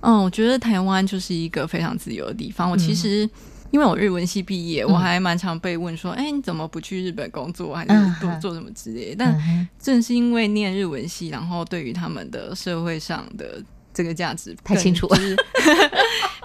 [0.00, 2.70] 嗯，我觉得台湾就是一个非常自由的地方。
[2.70, 3.24] 我其实。
[3.24, 3.30] 嗯
[3.74, 13.60] 因为我日文系毕业，我还蛮常被问说：“哎、嗯，你怎么不去日本工作，还是做做什么之类的？”但正是因为念日文系，然后对于他们的社会上的
[13.92, 15.36] 这个价值太清楚，就是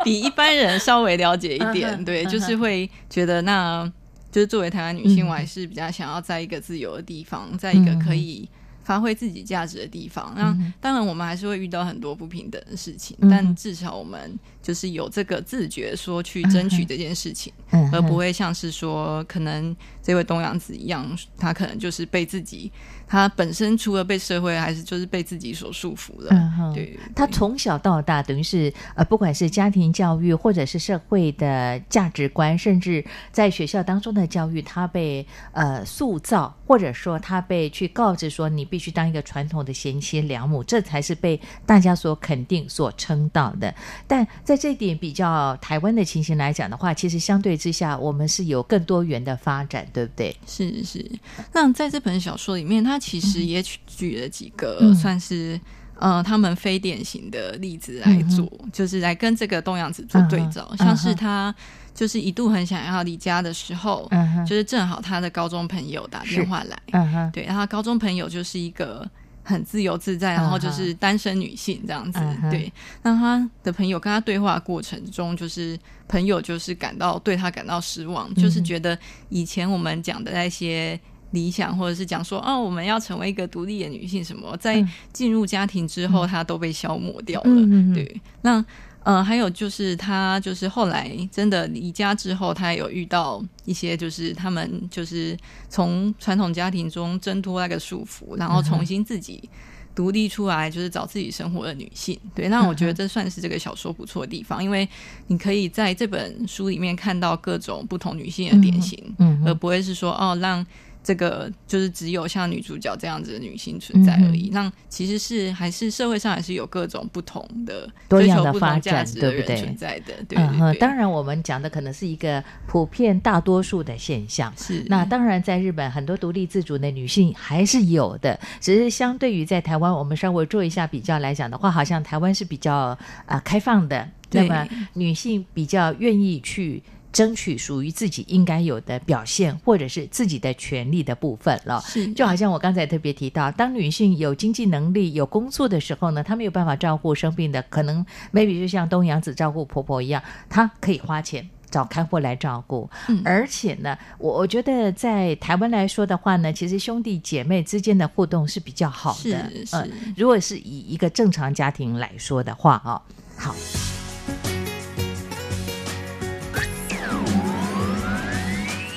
[0.03, 2.03] 比一般人稍微了解一点。
[2.03, 3.87] 对，就是会觉得，那
[4.31, 8.49] 就是作为台湾女性，我还是比较想要在一个自由的地方，在一个可以。
[8.81, 10.33] 发挥自己价值的地方。
[10.35, 22.71] 那、嗯、当然，我们还是会遇到很多不平等的事情，嗯、但至少我们就是有这个自觉，说去争取这件事情，嗯、而不会像是说，可能这位东洋子一样，他可能就是被自己。
[23.07, 26.29] 他本身除了被社会，还是就是被自己所束缚了。
[26.31, 43.73] 嗯对，对，他从小到大，等于是呃，不管是家庭教育，或者是社会的价值观，甚至在学校当中的教育，他被呃塑造，或者说他被去告知说，你必须当一个传统的贤妻良母，这才是被大家所肯定、所称道的。
[44.05, 50.35] 但在这一点比较台湾的情形来讲的话，其实相对之下，我们是有更多元的发展，对不对？
[50.47, 51.05] 是是。
[51.53, 55.61] 那在这本小说里面，他其实也举了几个、嗯、算是
[55.99, 60.67] 呃他们非典型的例子来做，嗯、就是来跟这个东洋子做对照。
[60.71, 61.53] 嗯、像是他
[61.93, 69.07] 就是一度很想要离家的时候，嗯、就是正好他的高中朋友打电话来，嗯、对，然后高中朋友就是一个
[69.49, 72.71] 很自由自在，然后就是单身女性这样子，嗯、对。
[73.01, 78.97] 那他的朋友跟他对话过程中，就是朋友就是感到对他感到失望，嗯、就是觉得
[79.29, 80.99] 以前我们讲的那些。
[81.31, 84.83] 理想，或者是讲说，哦，我们要成为一个独立的女性，什么，在
[85.13, 87.51] 进入家庭之后，她都被消磨掉了。
[87.51, 88.65] 嗯、对，那
[89.03, 95.37] 呃，还有就是，她就是后来真的离家之后，她有遇到一些，就是他们就是
[95.69, 99.49] 从传统家庭中挣脱那个束缚，然后重新自己
[99.95, 102.19] 独立出来，就是找自己生活的女性。
[102.35, 104.87] 对，那我觉得这算是这个小说不错的地方，因为
[105.27, 110.65] 你可以在这本书里面看到各种不同女性的典型，嗯，而不会是说哦让。
[111.09, 114.51] 这个就是只有像女主角这样子的女性存在而已。
[114.53, 119.57] 那、嗯、其实是还是社会上还是有各种不同的多样的发展，对不对？
[119.57, 120.77] 存在的，对，对，对，嗯。
[120.79, 124.53] 当然，我们讲的可能是一个普遍大多数的现象。
[124.55, 124.85] 是。
[124.85, 136.83] 那当然，在日本很多独立自主的女性还是有的，只是相对于在台湾，我们稍微做一下比较来讲的话，好像台湾是比较啊、呃、开放的，那么女性比较愿意去。
[137.11, 141.81] 争取属于自己应该有的表现，或者是自己的权利的部分了。
[141.81, 152.89] 是，就好像我刚才特别提到，当女性有经济能力、有工作的时候呢，她没有办法照顾生病的，可能 maybe 就像东洋子照顾婆婆一样，她可以花钱找看护来照顾。
[153.07, 159.49] 嗯，而且呢，我我觉得在台湾来说的话呢，其实兄弟姐妹之间的互动是比较好的。
[159.49, 163.01] 是是，呃，如果是以一个正常家庭来说的话啊，
[163.35, 163.55] 好。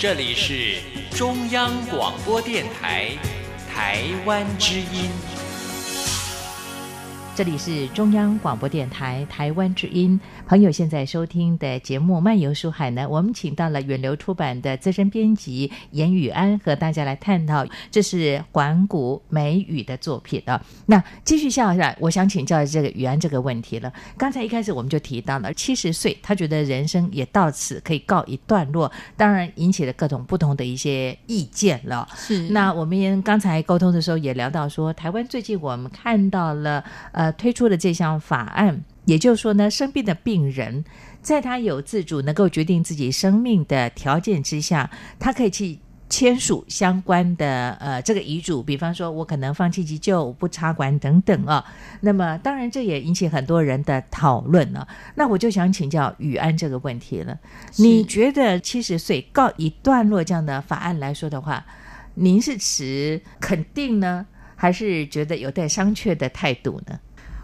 [0.02, 0.80] 这里是
[1.12, 3.16] 中央广播电台
[3.72, 5.08] 台湾之音。
[7.34, 10.20] 这里是中央广播电台台湾之音。
[10.46, 20.62] 朋友现在收听的节目《漫游书海》呢，我们请到了远流出版的资深编辑严宇安和大家来探讨，这是环古美语的作品啊。
[20.84, 23.90] 那继续下来，我想请教这个宇安这个问题了。
[24.18, 32.06] 刚才一开始我们就提到了七十岁，他觉得人生也到此可以告一段落，当然引起了各种不同的一些意见了。
[32.14, 32.50] 是。
[32.50, 38.82] 那我们刚才沟通的时候也聊到说，台湾最近我们看到了呃推出的这项法案。
[39.04, 40.84] 也就是说呢，生病的病人，
[41.20, 45.76] 在他有自主能够决定自己生命的条件之下，他可以去
[46.08, 51.64] 签署相关的呃这个遗嘱，比方说我可能放弃急救、不插管等等啊。
[52.00, 54.88] 那么当然这也引起很多人的讨论了啊。
[55.16, 57.36] 那我就想请教宇安这个问题了，
[57.78, 61.66] 你觉得七十岁告一段落这样的法案来说的话，
[62.14, 67.00] 您是持肯定呢，还是觉得有待商榷的态度呢？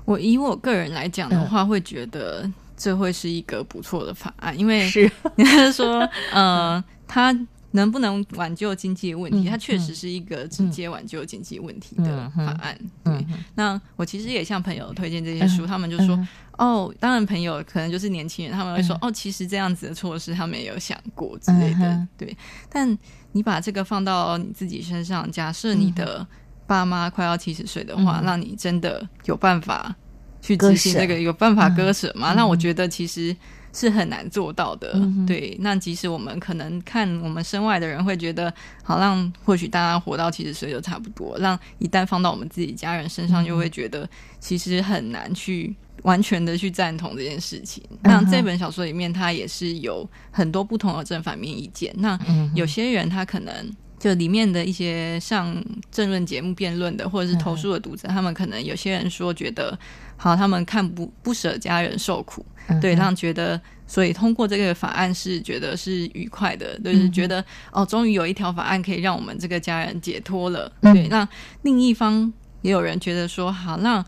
[0.08, 6.00] 我以我个人来讲的话，会觉得这会是一个不错的法案，嗯、因为是 你是说，
[6.32, 7.30] 呃，它
[7.72, 9.46] 能不能挽救经济问题？
[9.50, 12.74] 它、嗯、确实是一个直接挽救经济问题的法案。
[13.04, 21.84] 嗯、对，那我其实也向朋友推荐这些书，嗯、他们就说，嗯、哦，当然朋友可能就是年轻人，他们会说，嗯、哦，其实这样子的措施他们也有想过之类的。
[21.84, 22.34] 嗯、对，
[22.70, 22.96] 但
[23.32, 26.26] 你把这个放到你自己身上，假设你的。
[26.68, 29.96] 爸妈快要七十岁的话，那、嗯、你真的有办法
[30.42, 31.18] 去执行这个？
[31.18, 32.34] 有办法割舍吗？
[32.36, 33.34] 那、嗯、我觉得其实
[33.72, 34.92] 是很难做到的。
[34.96, 38.52] 嗯、对，那即使我们可能看我们身外的人会觉得，
[38.82, 41.38] 好让或许大家活到七十岁就差不多。
[41.38, 44.06] 让一旦放到我们自己家人身上，就会觉得
[44.38, 47.82] 其实很难去完全的去赞同这件事情。
[47.90, 51.94] 嗯、那这本小说里面，它也是有很多不同的正反面意见。
[51.96, 52.18] 那
[52.54, 53.74] 有些人他可能。
[53.98, 55.56] 就里面的一些上
[55.90, 59.76] 政论节目辩论的，或者是投诉的读者，嗯、他们可能有些人说觉得，
[60.16, 70.70] 好，他们看不不舍家人受苦，嗯、对，让觉得所以通过这个法案是觉得是愉快的，就是觉得、嗯、哦，终于有一条法案可以让我们这个家人解脱了。
[70.82, 71.28] 嗯、对，那
[71.62, 74.04] 另一方也有人觉得说，好，那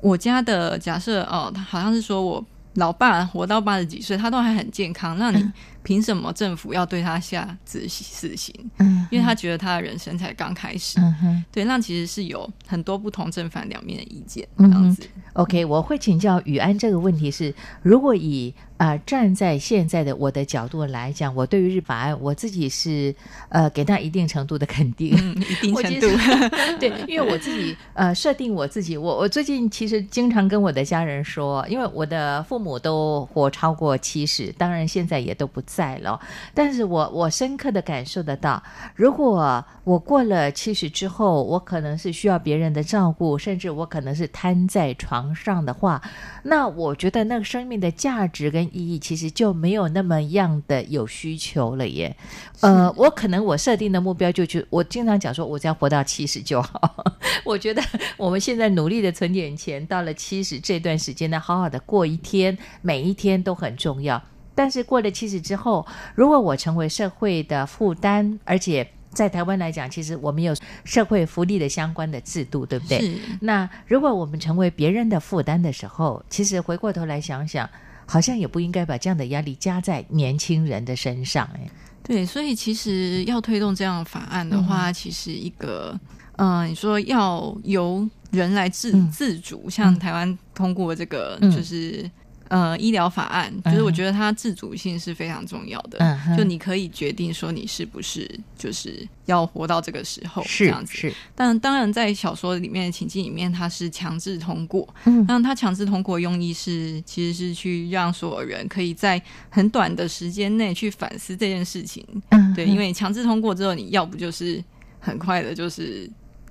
[0.00, 2.44] 我家的假设哦，他好像是说我
[2.74, 5.50] 老爸活到八十几岁，他都还很健康，那你
[5.82, 8.54] 凭什么政府要对他下死死刑？
[8.78, 11.00] 嗯，因为他觉得他的人生才刚开始。
[11.00, 15.02] 嗯哼，对，那其实是有很多不同正反两面的意见这样子。
[15.14, 23.14] 嗯、OK，我会请教宇安这个问题是，如果以啊、呃，站在现在的我的角度来讲，我对于日法案，我自己是
[23.48, 26.06] 呃给他一定程度的肯定，嗯、一定 程度。
[26.80, 36.18] 对，因为我自己呃设定我自己，我我最近其实经常跟我的家人说，因为我的父母都活超过七十，当然现在也都不在了，
[36.52, 38.60] 但是我我深刻的感受得到，
[38.96, 46.02] 如果我过了七十之后，我可能是需要别人的照顾，甚至我可能是瘫在床上的话，
[46.44, 52.16] 那我觉得那个生命的价值跟意义其实就没有那么样的有需求了耶。
[52.60, 57.04] 呃，我可能我设定的目标就去我经常讲说，我只要活到七十就好。
[57.44, 57.82] 我觉得
[58.16, 64.22] 我们现在努力的存点钱，到了七十这段时间呢，好好的过一天，每一天都很重要。
[64.54, 70.54] 但是过了七十之后，如果我成为社会的负担，而且在台湾来讲，其实我们有
[70.84, 73.00] 社会福利的相关的制度，对不对？
[73.00, 73.18] 是。
[73.40, 77.68] 那如果我们成为别人的负担的时候，其实回过头来想想。
[78.04, 81.70] 好像也不应该把这样的压力加在年轻人的身上，哎，
[82.02, 85.98] 对，所以其实要推动这样的法案的话，嗯、其实一个，
[86.36, 92.02] 嗯、呃，你说要由人来自自主，嗯、像台湾通过这个，就是。
[92.02, 92.10] 嗯
[92.52, 100.92] 呃，医疗法案就是我觉得它自主性是非常重要的，嗯、就你可以决定说你是不是就是要活到这个时候这样子。
[100.92, 104.86] 是，但当然在小说里面的情境里面，它是强制通过。
[105.06, 112.06] 嗯，那它强制通过用意是其实是去让所有人可以在很短的时间内去反思这件事情。
[112.32, 114.62] 嗯，对，因为强制通过之后，你要不就是
[115.00, 116.06] 很快的就是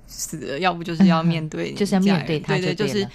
[0.08, 3.06] 死了，要不就是要面对，就是要面对他，对对，就是。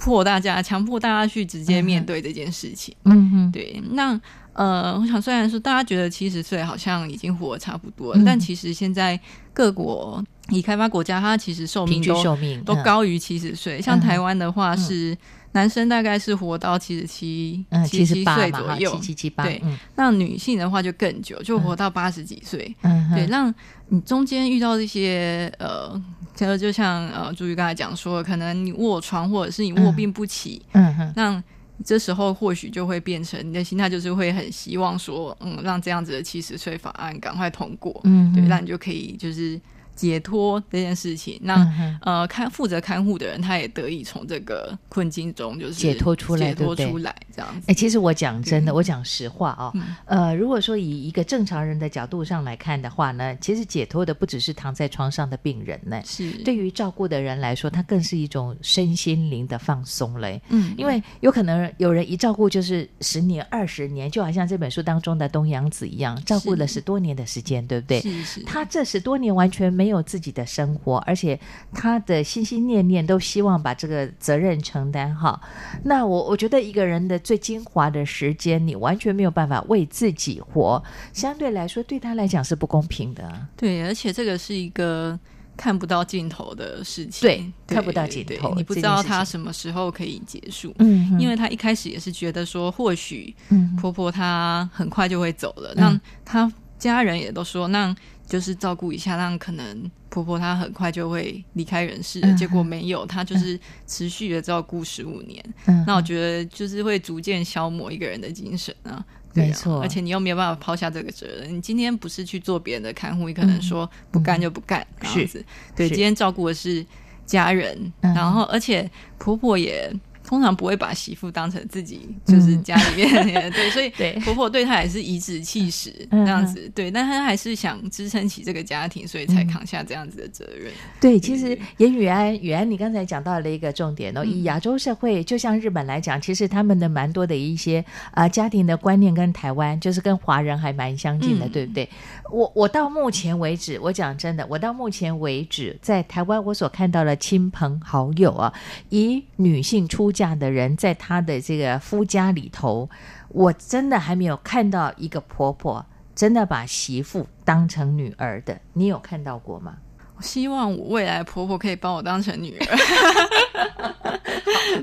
[0.00, 2.94] 迫大家，强迫大家去直接面对这件事情。
[3.04, 3.80] 嗯哼，对。
[3.92, 4.20] 那
[4.54, 9.18] 呃，我想虽然说大家觉得七十岁好像已经活得差不多了，嗯，但其实现在
[9.52, 13.78] 各国已开发国家，它其实寿命都寿命都高于七十岁。
[13.78, 15.12] 嗯，像台湾的话是。
[15.12, 15.18] 嗯
[15.52, 19.42] 男生大概是活到七十七、七十八岁左右，七七七八。
[19.42, 19.60] 对，
[19.96, 22.72] 那女性的话就更久，就活到八十几岁。
[22.82, 23.52] 嗯，对，让
[23.88, 26.00] 你中间遇到这些呃，
[26.40, 31.44] 其实就像呃，朱玉刚才讲说，可能你卧床或者是你卧病不起，嗯哼，那
[31.84, 39.60] 这时候或许就会变成你的心态就是会很希望说，嗯，让这样子的七十岁法案赶快通过，嗯，对，那你就可以就是。
[40.00, 47.66] 解脱这件事情，那、嗯、呃，看负责看护的人，他也得以从这个困境中就是解脱出来，解脱出来这样子。
[47.66, 60.40] 哎、欸，其实我讲真的，我讲实话啊、哦嗯，呃，如果说以一个正常人的角度上来看的话呢，其实解脱的不只是躺在床上的病人呢，是对于照顾的人来说，他更是一种身心灵的放松嘞。
[60.48, 68.00] 嗯，因为有可能有人一照顾就是十年、二十年，就好像这本书当中的东洋子一样，照顾了十多年的时间，对不对？
[68.00, 69.89] 是是，他这十多年完全没有。
[69.90, 71.36] 没有自己的生活，而且
[71.72, 75.40] 他的心心念念都希望把这个责任承担好。
[75.82, 80.80] 那我我觉得一个人的最精华的时间，你完全没有办法为自己活，
[81.12, 83.48] 相对来说对他来讲是不公平的。
[83.56, 85.18] 对，而且这个是一个
[85.56, 87.28] 看不到尽头的事情。
[87.28, 90.72] 对，对看不到尽头，你不知道他什么时候可以结束。
[90.78, 93.34] 嗯，因为他一开始也是觉得说，或许
[93.80, 97.92] 婆婆她很快就会走了，那、嗯、他家人也都说那。
[98.30, 103.58] 就是照顾一下，让可能婆婆她很快就会离开人世，嗯，结果没有，她就是
[103.88, 105.84] 持续的照顾十五年，嗯。
[105.84, 109.04] 那我觉得就是会逐渐消磨一个人的精神啊，
[109.34, 109.82] 对啊，没错。
[109.82, 115.44] 而且你又没有办法抛下这个责任，你今天不是去做别人的看护，你可能说不干就不干，这样子。
[115.74, 116.86] 对，今天照顾的是
[117.26, 119.92] 家人，然后而且婆婆也。
[120.30, 123.10] 通常不会把媳妇当成自己，就是家里面
[123.50, 130.70] 对，所以婆婆对她也是颐指气使这样子，对，但她还是想支撑起这个家庭，所以才扛下这样子的责任。
[131.00, 141.88] 对，其实严雨安，宇安，你刚才讲到了一个重点哦，以亚洲社会，就像日本来讲，其实他们的蛮多的一些啊、呃、家庭的观念跟台湾就是跟华人还蛮相近的，对不对？
[142.30, 148.52] 我我到目前为止，我讲真的，我到目前为止在台湾我所看到的亲朋好友啊，
[148.88, 152.88] 以女性出嫁的人，在她的这个夫家里头，
[153.28, 158.60] 我真的还没有看到一个婆婆真的把媳妇当成女儿的。
[158.72, 159.76] 你有看到过吗？
[160.20, 162.66] 我希望我未来婆婆可以把我当成女儿。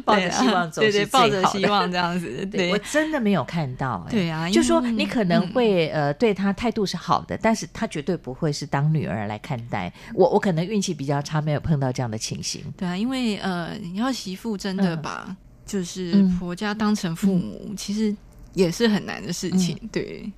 [0.04, 2.46] 抱着希望走对抱着希望这样子。
[2.48, 4.12] 对，我真的没有看到、欸。
[4.12, 9.94] 对啊，就说你可能会、嗯、呃对她态度是好的，但是她绝对不会是当女儿来看待。
[10.14, 12.64] 我我可能运气比较差，没有碰到这样的情形。
[12.76, 18.16] 对啊，因为呃，你要媳妇真的把、嗯、就是婆家当成父母，嗯、其实
[18.58, 19.78] 也是很难的事情。
[19.82, 20.32] 嗯、对。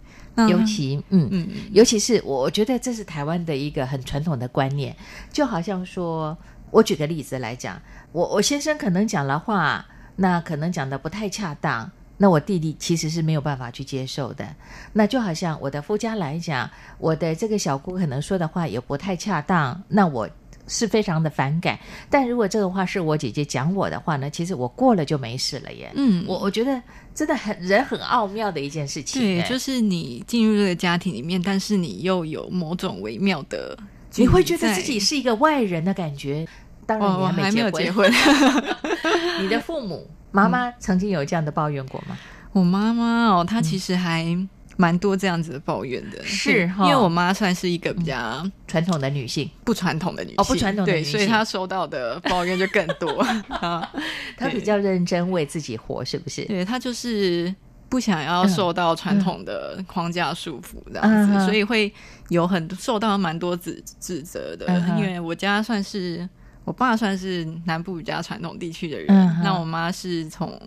[0.47, 4.95] 尤其，嗯嗯，尤其是我觉得这是台湾的一个很传统的观念，
[5.33, 6.37] 就好像说，
[6.71, 7.81] 我举个例子来讲，
[8.13, 14.47] 我我先生可能讲了话，那可能讲的不太恰当，那我弟弟其实是没有办法去接受的。
[14.93, 20.29] 那就好像我的夫家来讲，我的这个小姑可能说的话也不太恰当，那我。
[20.69, 21.77] 是非常的反感，
[22.09, 25.91] 但如果这个话是我姐姐讲我的话呢，其实我过了就没事了耶。
[25.95, 26.81] 嗯，我我觉得
[27.13, 29.21] 真的很人很奥妙的一件事情。
[29.21, 33.77] 对，就是你进入这个家庭里面，但是你又有某种微妙的，
[34.15, 36.47] 你会觉得自己是一个外人的感觉。
[36.85, 42.17] 当然你还没结婚，哦、有结婚你的父母妈妈曾经有这样的抱怨过吗？
[42.51, 44.23] 我妈妈哦，她其实还。
[44.23, 44.47] 嗯
[44.81, 53.21] 蛮多这样子的抱怨的，是，因为我妈算是一个比较传统的女性，不传统的女性，哦，不传统的女性，对，所以她收到的抱怨就更多。
[54.37, 56.45] 她比较认真为自己活，是不是？
[56.45, 57.53] 对，她就是
[57.89, 61.93] 不想要受到传统的框架束缚这样子，所以会
[62.29, 64.65] 有很多受到蛮多指指责的。
[64.97, 66.25] 因为我家算是
[66.63, 69.07] 我爸算是南部比较传统地区的人，
[69.43, 70.57] 那我妈是从。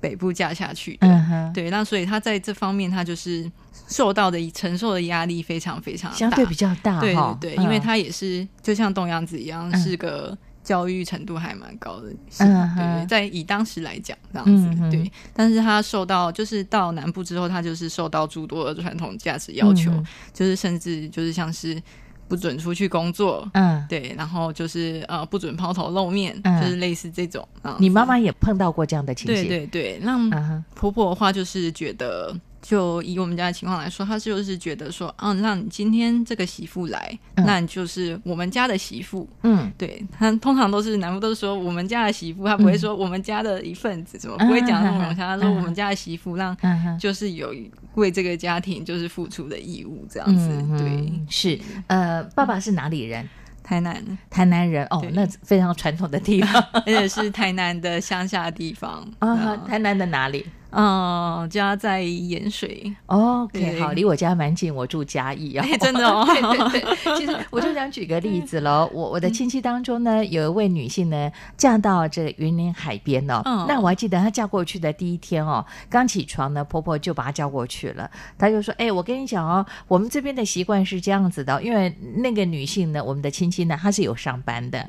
[0.00, 3.50] 北部嫁下去的，嗯、对，那所以他在这方面，他就是
[3.88, 21.82] 受到的承受的压力非常非常大，相对比较大，对对因为他也是就像东阳子一样，嗯、是个教育程度还蛮高的，嗯、对，对，在以当时来讲这样子，嗯、对，但是他受到就是到南部之后，他就是受到诸多的传统价值要求，嗯、就是甚至就是像是。
[22.28, 27.46] 不准出去工作，嗯，对，然后就是呃，不准抛头露面，嗯、就是类似这种。
[27.78, 29.48] 你妈妈也碰到过这样的情形？
[29.48, 32.34] 对对对，那婆婆的话就是觉得。
[32.68, 39.28] 就以我们家的情况来说，他就是觉得说，嗯，让你今天这个媳妇来，嗯、那你就是我们家的媳妇。
[39.44, 45.36] 嗯，对，他通常都是南部都是说我们家的媳妇，他不会说我们家的一份子，怎么、嗯、不会讲那么融洽？
[45.36, 46.56] 他说我们家的媳妇，让
[46.98, 47.54] 就是有
[47.94, 50.48] 为这个家庭就是付出的义务，这样子。
[50.50, 53.28] 嗯、对，是呃，爸爸是哪里人？
[53.62, 59.56] 台南，台南人哦，对那非常传统的地方， 而且是台南的乡下地方啊。
[59.66, 60.46] 台南的哪里？
[60.78, 62.94] 嗯，家在盐水。
[63.06, 65.64] OK，对好，离我家蛮近，我住嘉义啊。
[65.64, 67.18] 欸、真的哦， 对对对。
[67.18, 73.40] 其实我就想举个例子喽，我我的亲戚当中呢，有一位女性呢，嫁到这个云林海边哦。
[73.46, 73.64] 嗯。
[73.66, 78.10] 那我还记得她嫁过去的第一天哦，刚起床呢，婆婆就把她叫过去了。
[78.36, 84.86] 她就说：“哎、欸，我跟你讲哦，我们这边的习惯是这样子的，因为那个女性呢，我们的亲戚呢，她是有上班的，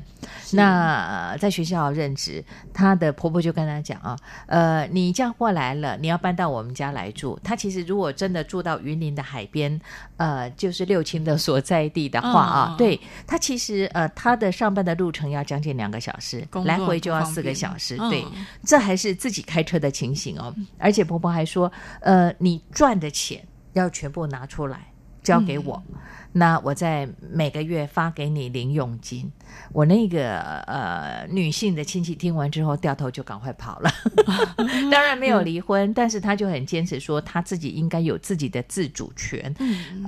[0.52, 4.14] 那在学校任职，她的婆婆就跟她讲啊，
[4.48, 7.38] 呃，你嫁过来。”了，你要搬到我们家来住。
[7.42, 9.80] 他其实如果真的住到云林的海边，
[10.16, 17.96] 呃，就是六亲的所在地的话啊，嗯、对他其实呃，他的上班的路程要将近两个小时，来回就要四个小时。
[18.10, 20.54] 对，嗯、这还是自己开车的情形哦。
[20.78, 21.70] 而且婆婆还说，
[22.00, 24.80] 呃，你赚的钱要全部拿出来
[25.22, 25.82] 交给我。
[25.88, 25.96] 嗯
[26.32, 29.30] 那我在每个月发给你零用金。
[29.72, 33.90] 我那个呃女性的亲戚听完之后掉头就赶快跑了，
[34.90, 39.52] 当然没有离婚，但是她就很坚持说她自己应该有自己的自主权。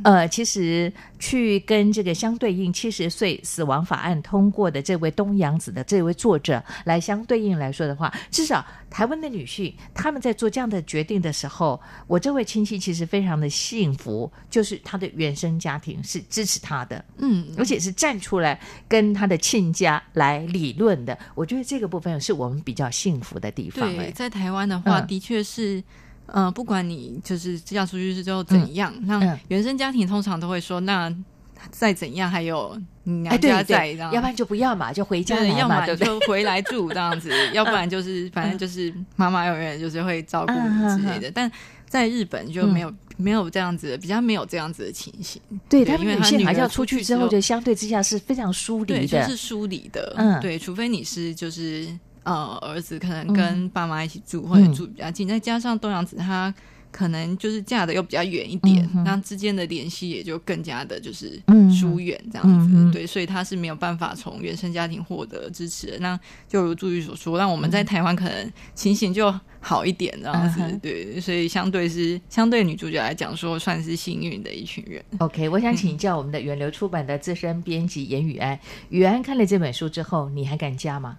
[0.04, 15.98] 呃，其实去跟这个相对应七十岁死亡法案通过的这位东洋子的这位作者来相对应来说的话，至少台湾的女性他们在做这样的决定的时候，我这位亲戚其实非常的幸福，就是她的原生家庭。
[16.10, 18.58] 是支持他的，嗯，而且是站出来
[18.88, 21.16] 跟他的亲家来理论的。
[21.36, 23.88] 我觉得这个部分是我们比较幸福的地方。
[23.94, 25.78] 对，在台湾的话，的确是，
[26.26, 31.14] 嗯、呃，不管你就是嫁出去之后怎样，那、原生家庭通常都会说，那
[31.70, 41.28] 再怎样还有娘家在，哎、要不然就不要嘛，就回家要嘛就回来住这样子， 要不然就是反正就是妈妈永远就是会照顾你之类的。
[41.28, 41.52] 嗯、但
[41.86, 42.92] 在日本就没有。
[43.20, 45.40] 嗯没有这样子的，比较没有这样子的情形。
[45.68, 50.14] 对，对他们女性还是要出去之后，就相对之下是非常疏离的，就是疏离的。
[50.16, 51.86] 嗯，对，除非你是就是
[52.22, 56.52] 呃儿子可能跟爸妈一起住，嗯、或者住比较近，再加上东阳子她
[56.90, 61.40] 可能就是嫁的又比较远一点，那、嗯、之间的联系也就更加的就是
[61.72, 62.68] 疏远这样子。
[62.72, 65.98] 嗯、对，所以他是没有办法从原生家庭获得支持的。
[66.00, 66.18] 那
[66.48, 69.34] 就如祝玉所说，那我们在台湾可能情形就。
[69.62, 70.80] 好一点这样子，uh.
[70.80, 75.04] 对，所以相对是相对女主角来讲说，算是幸运的一群人。
[75.18, 81.18] OK，我想请教我们的远流出版的资深编辑严雨安，雨安看了这本书之后，你还敢嫁吗？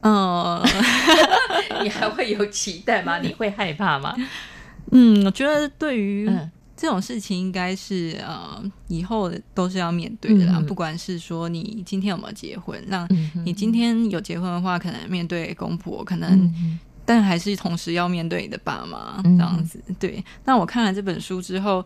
[0.00, 0.62] 嗯，
[1.84, 3.18] 你还会有期待吗？
[3.18, 4.16] 你会害怕吗？
[4.92, 6.30] 嗯，我觉得对于
[6.76, 10.54] 这种事情，应该是呃，以后都是要面对的啦。
[10.56, 13.06] 嗯、不管是说你今天有没有结婚，那
[13.44, 19.82] 你今天有结婚的话，可能面对公婆，可能，嗯、但还是同时要面对你的爸妈这样子。
[19.98, 21.84] 对，那我看了这本书之后。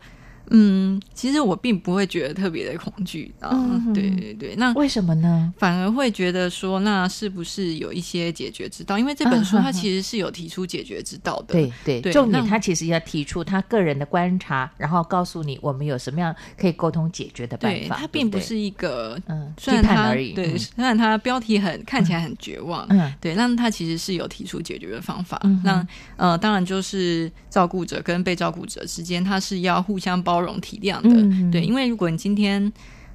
[0.50, 5.52] 嗯，其实我并不会觉得特别的恐惧啊，嗯、对对对，那为什么呢？
[5.58, 8.98] 反而会觉得说，那是不是有一些解决之道？
[8.98, 11.54] 因为这本书它其实是有提出解决之道的。
[11.54, 17.96] 对对对，重点他其实要提出他个人的观察，然后告诉你我们有什么样可以沟通解决的办法。
[18.00, 20.32] 它并不是一个嗯虽然它而已。
[20.32, 25.40] 对，嗯、虽然它标题很看起来很绝望，嗯，对，但它其实是有提出解决的方法。
[25.44, 25.86] 嗯、那
[26.16, 31.10] 呃，当然就是照顾者跟被照顾者之间，他是要互相包容体谅的。
[31.12, 32.72] 嗯、对，因为如果你今天，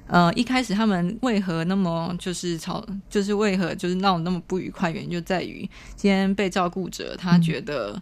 [0.08, 7.92] 呃，一开始他们为何那么就是吵，就是为何就是闹那么不愉快，原因就在于今天被照顾者他觉得、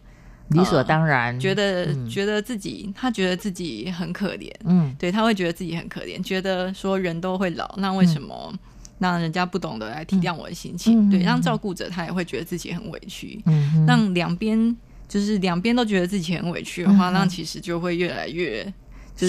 [0.48, 8.52] 嗯、理所当然，觉得、嗯、觉得自己他觉得自己很可怜，嗯，对，他会觉得自己很可怜，觉得说人都会老，那为什么
[8.98, 11.08] 让人家不懂得来体谅我的心情？
[11.08, 18.72] 嗯、对，让照顾者他也会觉得自己很委屈，嗯，让两边就是两边都觉得自己很委屈的话，那、嗯、其实就会越来越。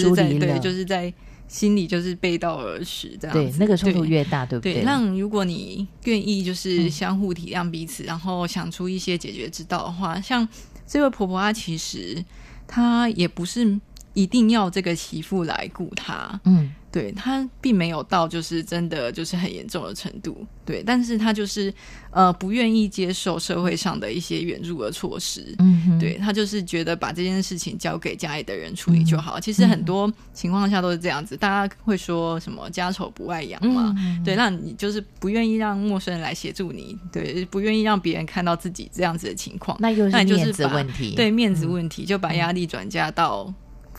[0.00, 1.12] 是在对，就是在
[1.48, 3.42] 心里就是背道而驰这样子。
[3.42, 4.84] 对，那个冲突越大，对，对不对？
[4.84, 10.48] 让如果你愿意就是相互体谅彼此，嗯、然后想出一些解决之道的话，像
[10.86, 12.24] 这位婆婆，她其实
[12.66, 13.78] 她也不是
[14.14, 16.74] 一定要这个媳妇来顾她，嗯。
[16.92, 21.72] 对，他并没有到就是真的就是很严重的程度，对，但是他就是
[22.10, 29.38] 呃不愿意接受社会上的一些援助的措施，嗯哼，对，他就是觉得把这件事情交给家里的人处理就好。
[29.38, 43.50] 嗯、其实很多情况下都是这样子，大家会说什么家丑不外扬嘛，嗯、对，那你就是不愿意让陌生人来协助你，对，不愿意让别人看到自己这样子的情况，那又是面子问题，对，面子问题，就把压力转嫁到。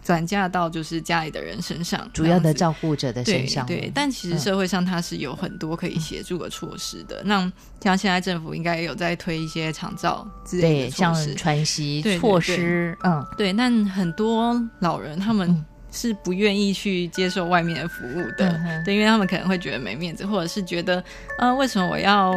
[0.04, 3.66] 转嫁到就是家里的人身上，主要的照顾者的身上。
[3.66, 7.22] 对，对，但其实社会上它是有很多可以协助的措施的。
[7.24, 7.52] 嗯、那
[7.82, 12.98] 像现在政府应该也有在推一些长照之类的措施，像喘息措施。
[13.04, 13.54] 嗯，对。
[13.54, 21.00] 但很多老人他们是不愿意去接受外面的服务的，嗯、对，因为他们可能会觉得没面子，或者是觉得，
[21.38, 22.34] 啊、呃，为什么我要？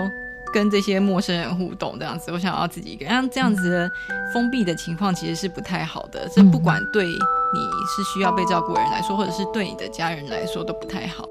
[0.57, 3.91] 跟这些陌生人互动这样子，我想要自己一个人，像这样子的
[4.33, 6.27] 封闭的情况其实是不太好的。
[6.35, 7.61] 这不管对你
[7.95, 11.29] 是需要被照顾的人来说，或者是对你的家人来说，都不太好。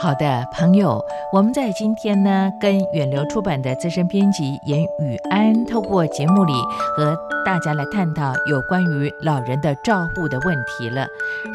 [0.00, 6.52] 好的，朋友，我们在今天呢，跟远流出版的资深编辑严宇安，透过节目里
[6.96, 11.04] 和大家来探讨有关于老人的照护的问题了。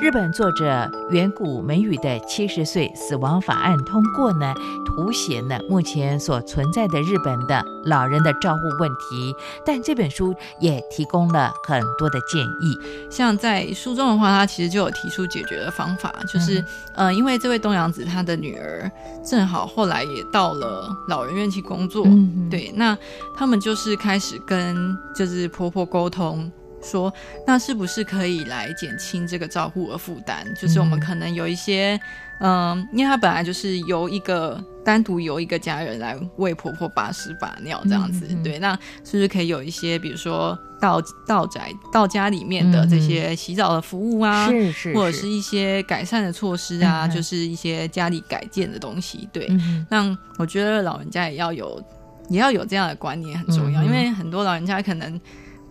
[0.01, 4.53] 日本作者远古美语的七十岁死亡法案通过呢，
[4.85, 9.33] 凸显了目前所存在的日本的老人的照护问题。
[9.65, 12.77] 但这本书也提供了很多的建议，
[13.09, 16.59] 像在书中的话，他其实就有提出解决的方法，就是、
[16.95, 18.32] 嗯、呃，因为这位东洋子他的。
[18.35, 18.91] 女儿
[19.23, 22.05] 正好后来也到了老人院去工作，
[22.49, 22.97] 对，那
[23.35, 24.75] 他们就是开始跟
[25.15, 26.51] 就是婆婆沟通，
[26.83, 27.13] 说
[27.47, 30.43] 那是不是可以来减轻这个照护的负担？
[30.59, 31.99] 就是我们可能有一些。
[32.39, 38.73] 嗯，因为他本来就是由一个单独由一个家人来为婆婆把屎把尿这样子，嗯嗯对，那
[39.05, 49.47] 是不是可以有一些，比如说到到宅到家里面的这些洗澡的服务啊，是是，是，或者是一些改善的措施啊，嗯、就是一些家里改建的东西，对，
[49.89, 51.81] 那、嗯、我觉得老人家也要有
[52.27, 55.21] 也要有这样的观念很重要，嗯、因为很多老人家可能。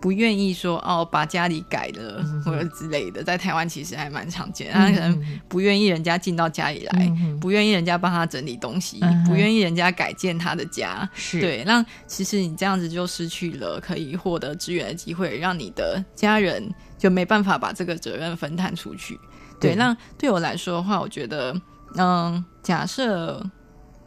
[0.03, 4.69] 不愿意说哦，把家里改了或者之类的，在台湾其实还蛮常见。
[4.73, 11.09] 他可能不愿意人家进到家里来，不愿意人家帮他整理东西，不愿意人家改建他的家。
[11.13, 19.17] 是对，那其实你这样子就失去了可以获得支援的机会，让你的家人就没办法把这个责任分摊出去。
[19.57, 21.55] 对，那对我来说的话，我觉得，
[21.95, 23.41] 嗯，假设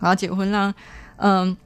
[0.01, 0.74] 我要结婚，让
[1.16, 1.57] 嗯，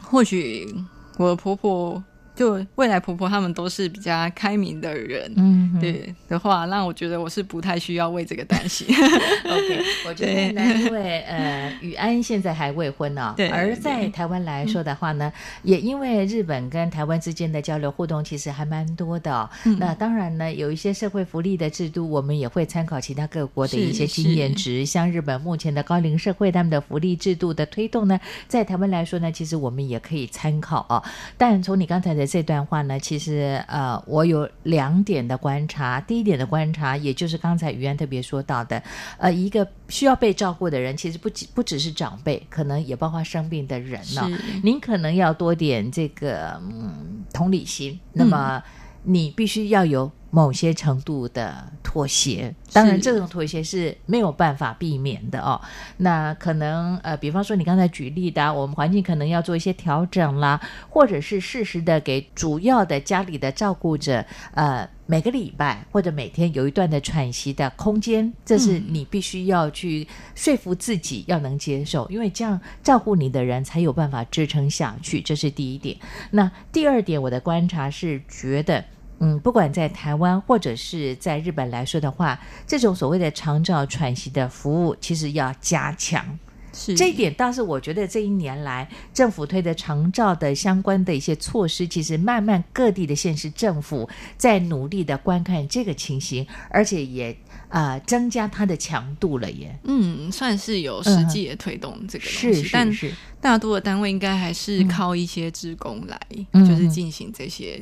[0.00, 0.74] 或许
[1.18, 2.02] 我的婆婆。
[2.34, 8.86] 就未来婆婆他们都是比较开明的人，嗯，对的话，那我觉得我是不太需要为这个担心。
[9.46, 15.32] OK，我觉得呢，因为呃，雨安现在还未婚哦， 对，而在台湾来说的话呢，
[15.62, 19.48] 也因为日本跟台湾之间的交流互动其实还蛮多的哦。
[19.64, 28.18] 嗯、那当然呢，有一些社会福利的制度，我们也会参考其他各国的一些经验值，像日本目前的高龄社会，他们的福利制度的推动呢，
[28.48, 31.02] 在台湾来说呢，其实我们也可以参考哦。
[31.38, 36.00] 但从你刚才的这段话呢，其实呃，我有两点的观察。
[36.00, 38.82] 第一点的观察，也就是刚才于安特别说到的，
[39.18, 44.38] 呃，一个需要被照顾的人，其实不仅不只是长辈，可能也包括生病的人呢、哦。
[44.62, 48.62] 您可能要多点这个嗯同理心，那么
[49.02, 50.10] 你必须要有。
[50.34, 55.60] 某些程度的妥协，当然这种妥协是没有办法避免的哦。
[55.98, 60.60] 那可能呃，比方说你刚才举例的、啊，我们环境可能要做一些调整啦，
[60.90, 64.24] 或者是适时的给主要的家里的照顾者
[64.54, 70.04] 呃每个礼拜或者每天有一段的喘息的空间，这是你必须要去
[70.34, 75.96] 说服自己要能接受，因为这样照顾你的人才有办法支撑下去，这是第一点。
[76.32, 78.84] 那第二点，我的观察是觉得。
[79.20, 86.38] 嗯，不管在台湾或者是在日本来说的话，这种所谓的长照喘息的服务，其实要加强。
[86.76, 97.30] 是这一点，倒是我觉得这一年来政府推的长照的相关的一些措施，其实慢慢各地的县市政府在努力的观看这个情形，而且也
[97.68, 99.78] 啊、呃、增加它的强度了耶。
[99.84, 102.92] 嗯，算是有实际的推动这个东西，嗯、是是是，但
[103.40, 106.20] 大多的单位应该还是靠一些职工来，
[106.54, 107.80] 嗯、就是进行这些。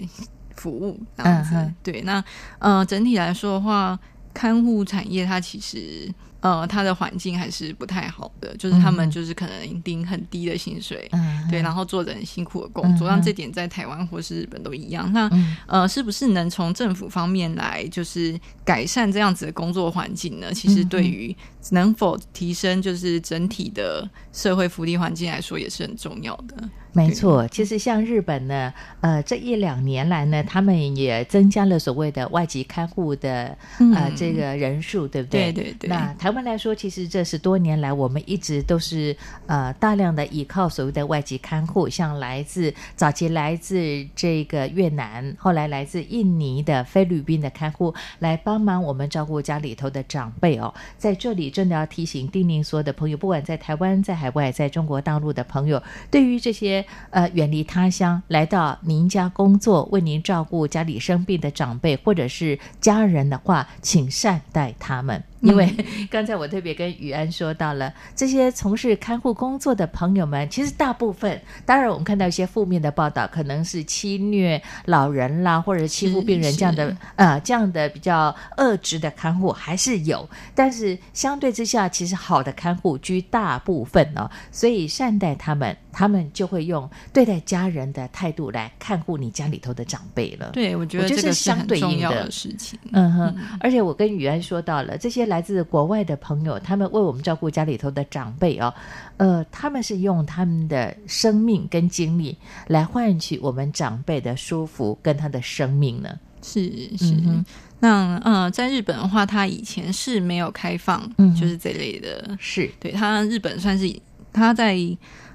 [0.62, 2.22] 服务这样子，嗯、对，那
[2.60, 3.98] 呃，整体来说的话，
[4.32, 6.08] 看护产业它其实。
[6.42, 15.10] 呃，他的环境还是不太好的，就是他们就是可能领很低的薪水，嗯、对，然后做着很辛苦的工作，让、嗯、这点在台湾或是日本都一样。
[15.12, 20.52] 那、嗯、呃，是不是能从政府方面来就是改善这样子的工作环境呢？
[20.52, 21.34] 其实对于
[21.70, 26.68] 能否提升就是整体的社会福利环境来说，也是很重要的。
[26.94, 28.70] 没错，其实像日本呢，
[29.00, 33.56] 呃，这一两年来呢，他们也增加了所谓的外籍看护的
[33.94, 35.50] 呃这个人数，对不对？
[35.50, 35.88] 对对对。
[35.88, 39.16] 那台湾来说，其实这十多年来，我们一直都是
[39.46, 50.72] 呃大量的依靠所谓的外籍看护，像来自早期来自这个越南，后来来自印尼的、菲律宾的看护来帮忙我们照顾家里头的长辈哦。
[50.96, 65.31] 在这里真的要提醒丁宁所有的朋友，不管在台湾、在海外、在中国大陆的朋友，对于这些呃远离他乡来到您家工作、为您照顾家里生病的长辈或者是家人的话，请善待他们。
[65.42, 65.68] 因为
[66.10, 90.50] 刚才我特别跟宇安说到了，这些从事看护工作的朋友们，其实大部分，当然我们看到一些负面的报道，可能是欺虐老人啦，或者欺负病人这样的，呃，这样的比较恶质的看护还是有，但是相对之下，其实好的看护居大部分哦，所以善待他们，他们就会用对待家人的态度来看护你家里头的长辈了。
[90.52, 92.78] 对，我觉得这个是相对应的事情。
[92.92, 95.31] 嗯哼，而且我跟宇安说到了这些。
[95.32, 98.74] 来自国外的朋友，他们为我们照顾家里头的长辈哦，
[99.16, 106.10] 呃，他们是用他们的生命跟精力来换取我们长辈的舒服跟他的生命呢。
[106.42, 106.68] 是
[106.98, 107.42] 是，嗯、
[107.80, 112.70] 那呃，在日本的话，他以前是没有开放，嗯，就是这类的，是。
[112.78, 113.90] 对他日本算是
[114.34, 114.76] 他在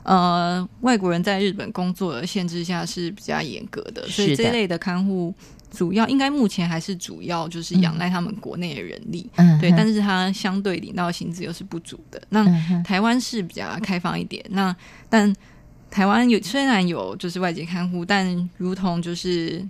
[0.04, 5.34] 呃外国人在日本工作的限制下是比较严格的，所以这类的看护。
[5.72, 12.22] 主要应该目前还是主要就是仰赖他们国内的人力，嗯、对，但是它相对领到薪资又是不足的。
[12.30, 12.46] 那
[12.84, 14.76] 台湾是比较开放一点，那
[15.10, 15.34] 但
[15.90, 19.66] 台湾有虽然有就是外籍看护，但如同就是。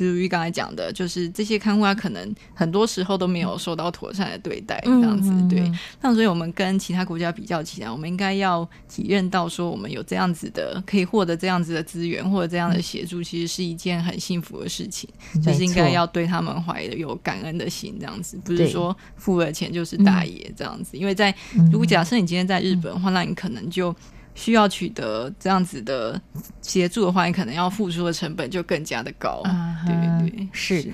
[0.00, 5.70] 就是于刚才讲的，就是这些看护他可能很多时候都没有受到妥善的对待，这样子对。
[6.00, 15.06] 那所以我们跟其他国家比较起来，我们应该要体认到说，我们有这样子的可以获得这样子的资源或者这样的协助，其实是一件很幸福的事情。
[15.44, 20.96] 就是应该要对他们怀有感恩的心，这样子不是说付了钱就是大爷这样子。
[20.96, 21.34] 因为在
[21.70, 23.94] 如果假设你今天在日本的话，那你可能就。
[24.40, 26.18] 需要取得这样子的
[26.62, 29.42] 协助的话，你可能要付出的成本就更加的高。
[29.44, 30.80] 啊、对对对，是。
[30.80, 30.92] 是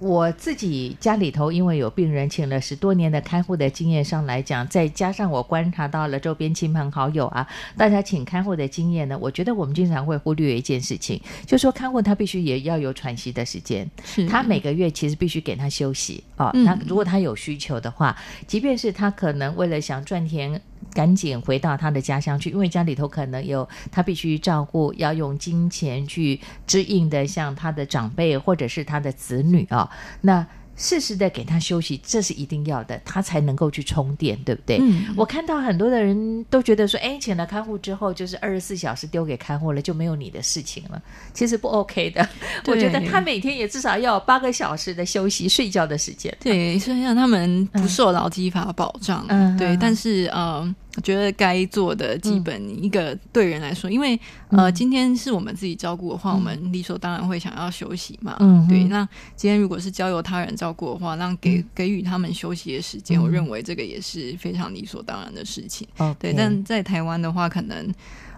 [0.00, 16.50] 我自己家里头，因为有病人请了十多年的看护的经验上来讲，再加上我观察到了周边亲朋好友啊，大家请看护的经验呢，我觉得我们经常会忽略一件事情，就说看护他必须也要有喘息的时间，是他每个月其实必须给他休息哦。
[16.66, 18.16] 他如果他有需求的话，
[18.46, 20.60] 即便是他可能为了想赚钱。
[20.92, 26.38] 赶紧回到他的家乡去，因为家里头可能有他必须照顾，要用金钱去
[26.68, 29.90] 支应的，像他的长辈或者是他的子女啊、哦，
[30.20, 30.46] 那。
[30.76, 34.78] 适时的给他休息，这是一定要的，他才能够去充电，对不对？
[34.80, 41.00] 嗯，我看到很多的人都觉得说，哎，请了看护之后，就是二十四小时丢给看护了，就没有你的事情了。
[41.32, 42.28] 其实不 OK 的，
[42.66, 46.36] 我觉得他每天也至少要有八个小时的休息、睡觉的时间。
[46.40, 50.74] 对，虽然他们不受劳基法保障，嗯，对，但是呃。
[50.96, 54.18] 我觉得该做的基本一个对人来说，嗯、因为
[54.50, 58.36] 呃，今天是我们自己照顾的话，嗯、我们理所当然会想要休息嘛。
[58.38, 58.84] 嗯，对。
[58.84, 65.86] 那今天如果是交由他人照顾的话，那给给予他们休息的时间，嗯、我认为这个也是非常理所当然的事情。
[65.98, 67.84] 嗯、对，但在台湾的话，可能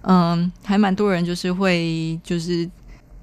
[0.03, 2.69] 嗯、呃，还蛮多人就是会就是。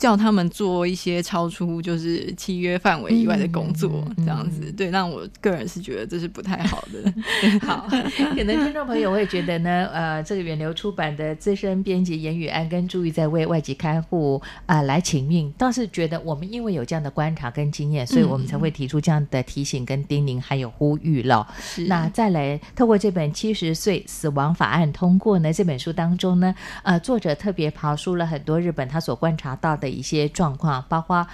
[0.04, 7.14] 叫他们做一些超出就是契约范围以外的工作，这样子，对，那我个人是觉得这是不太好的。
[7.66, 7.88] 好，
[8.36, 21.48] 可能听众朋友会觉得呢，呃，这个远流出版的资深编辑严宇安跟朱玉在为外籍看护啊、呃、来请命，倒是觉得我们因为有这样的观察跟经验，所以我们才会提出这样的提醒跟叮咛，还有呼吁了。
[21.62, 29.93] 是那再来透过这本《七十岁死亡法案通过》呢这本书当中呢，呃，作者特别刨出了很多日本他所观察到的。
[29.94, 31.26] 一些状况，包括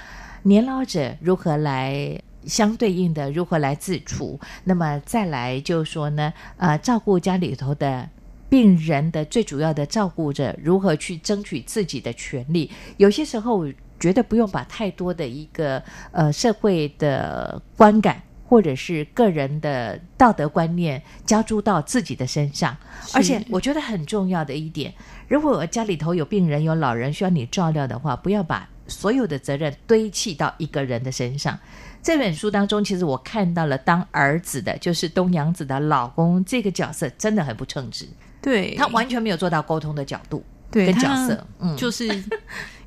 [0.43, 8.07] 年老者如何来相对应的如何来自处，那么再来就是说呢，呃，照顾家里头的
[8.49, 13.66] 病人的最主要的照顾者如何去争取自己的权利，有些时候
[13.99, 22.76] 觉得不用把太多的一个呃社会的观感或者是个人的道德观念加诸到自己的身上，
[23.14, 24.93] 而且我觉得很重要的一点。
[25.30, 31.57] 如果家里头有病人、有老人需要你照料的话，不要把所有的责任堆砌到一个人的身上。
[32.01, 38.07] 这本书当中，其实我看到了当儿子的，就是东洋子的老公这个角色，真的很不称职。
[38.41, 42.07] 对，他完全没有做到沟通的角度，对跟角色，嗯，就是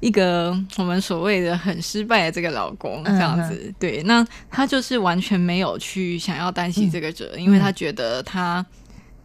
[0.00, 3.54] 一个我们所谓的很失败的这个老公这样子。
[3.66, 8.66] 嗯、对，那他就是完全没有去想要担起这个责任，嗯、因为他觉得他。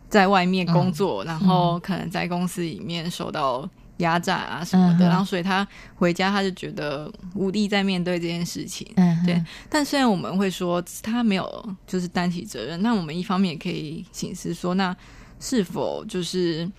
[0.10, 8.88] 在外面工作，嗯、然后可能在公司里面受到压榨啊什么的，嗯、然后所以他回家他就觉得无力在面对这件事情。
[8.95, 14.95] 嗯、对，但虽然我们会说他没有就是担起责任，那我们一方面也可以请示说，那
[15.39, 16.70] 是否就是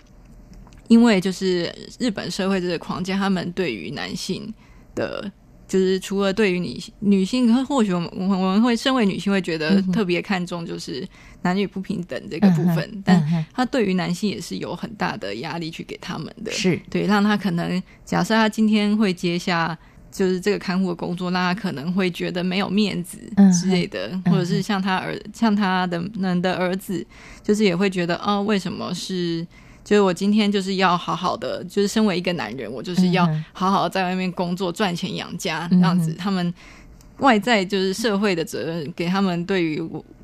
[0.87, 4.53] 因为就是日本社会这个框架，他们对于男性
[4.95, 5.31] 的。
[5.69, 11.07] 就是除了对于女女性，或许我们我们会身为女性会觉得特别看重，就是
[11.41, 19.77] 男女不平等这个部分，但他对于男性也是有很大的压力去给他们的，是对，让他可能假设他今天会接下
[20.11, 23.17] 就是这个看护的工作，那他可能会觉得没有面子
[23.59, 27.05] 之类的，或者是像他儿像他的人的儿子，
[27.43, 29.45] 就是也会觉得哦，为什么是？
[29.81, 36.13] 就是我今天就是要好好的，就是身为一个男人，我就是要好好在外面工作赚钱养家，这样子。
[36.13, 36.53] 他们
[37.19, 39.81] 外在就是社会的责任，给他们对于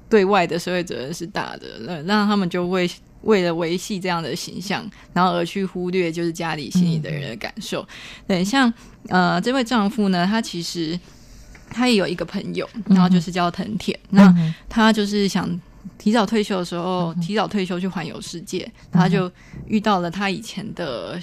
[0.09, 2.89] 对外的社会责任是大的，那那他们就会
[3.21, 7.87] 为了维系这样的形象，然后而去忽略就是家里心里的人的感受。
[8.27, 8.71] 对，像
[9.09, 10.99] 呃这位丈夫呢，他其实
[11.69, 15.59] 他也有一个朋友，然后就是叫藤田，那他就是想。
[15.99, 19.31] 提早退休的时候，提早退休去环游世界，他就
[19.67, 21.19] 遇到了他以前的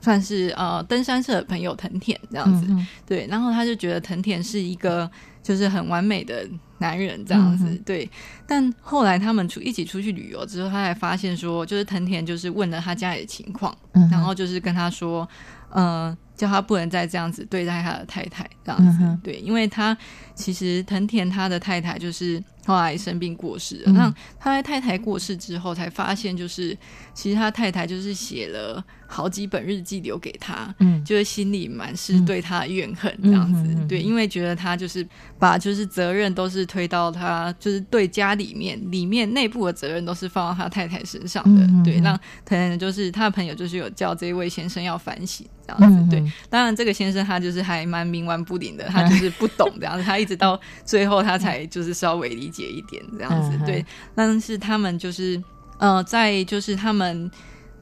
[0.00, 5.08] 算是呃登山社的朋友藤田这样子，嗯、对，然后他就觉得藤田是一个
[5.42, 8.08] 就是很完美的男人这样子，嗯、对。
[8.46, 15.28] 但后来他们出一起出去旅游之后，他才发现说，就是藤田就是问了他家里的情况，嗯、然后就是跟他说，
[15.70, 16.18] 嗯、呃。
[16.38, 19.98] 叫他不能再这样子对待他的太太，这样子，嗯、对，因为他
[20.38, 26.76] 其实藤田他的太太就是后来生病过世了，嗯、那他在太太过世之后才发现，就是
[27.12, 35.06] 其实他太太就是写了好几本日记留给他，嗯，就是心里满是对他的怨恨这样子，对，因为觉得他就是
[35.38, 42.12] 把就是责任都是推到他就是对家里面里面内部的责任都是放到他太太身上的，嗯、对，那
[42.44, 45.44] 藤田就是他的朋友就是有叫这位先生要反省。
[45.68, 53.84] 这样子、对，当然这个先生他就是还蛮冥顽不灵的，他就是不懂这样子，他一直到最后他才就是稍微理解一点这样子，嗯、对。
[54.14, 55.42] 但是他们就是
[55.78, 57.30] 呃，在就是他们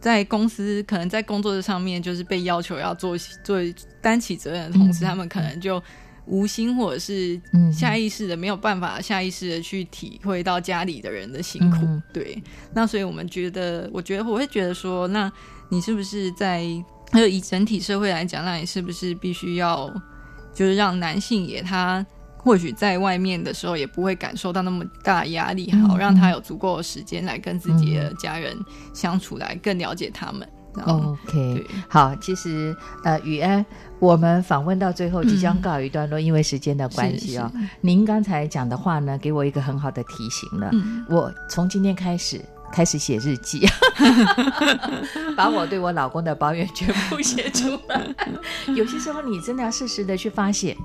[0.01, 3.59] 在公司可能在工作上面就是被要求要做做
[4.01, 5.83] 担起责任的同时，嗯、他们可能就
[6.27, 7.41] 无心或者是
[7.73, 12.43] 下意识的没有办法下意识的去体会到家里的人的辛苦，嗯、对。
[12.73, 15.31] 那所以我们觉得，我觉得我会觉得说，那
[15.69, 16.65] 你是不是在？
[17.13, 19.89] 还有以整体社会来讲，那你是不是必须要，
[20.53, 22.05] 就是让男性也他
[22.47, 28.57] 或许在外面的时候也不会感受到那么大压力，好让他有足够的时间来跟自己的家人
[28.95, 30.49] 相处，来更了解他们。
[30.85, 33.67] OK，好，其实呃，雨安，
[33.99, 37.51] 我们访问到最后即将告一段落，嗯、因为时间的关系哦。
[37.81, 40.71] 您刚才讲的话呢，给我一个很好的提醒了。
[40.73, 42.41] 嗯、我从今天开始
[42.73, 43.67] 开始写日记，
[45.37, 48.07] 把我对我老公的抱怨全部写出来。
[48.77, 50.77] 有些时候，你真的要适时的去发泄。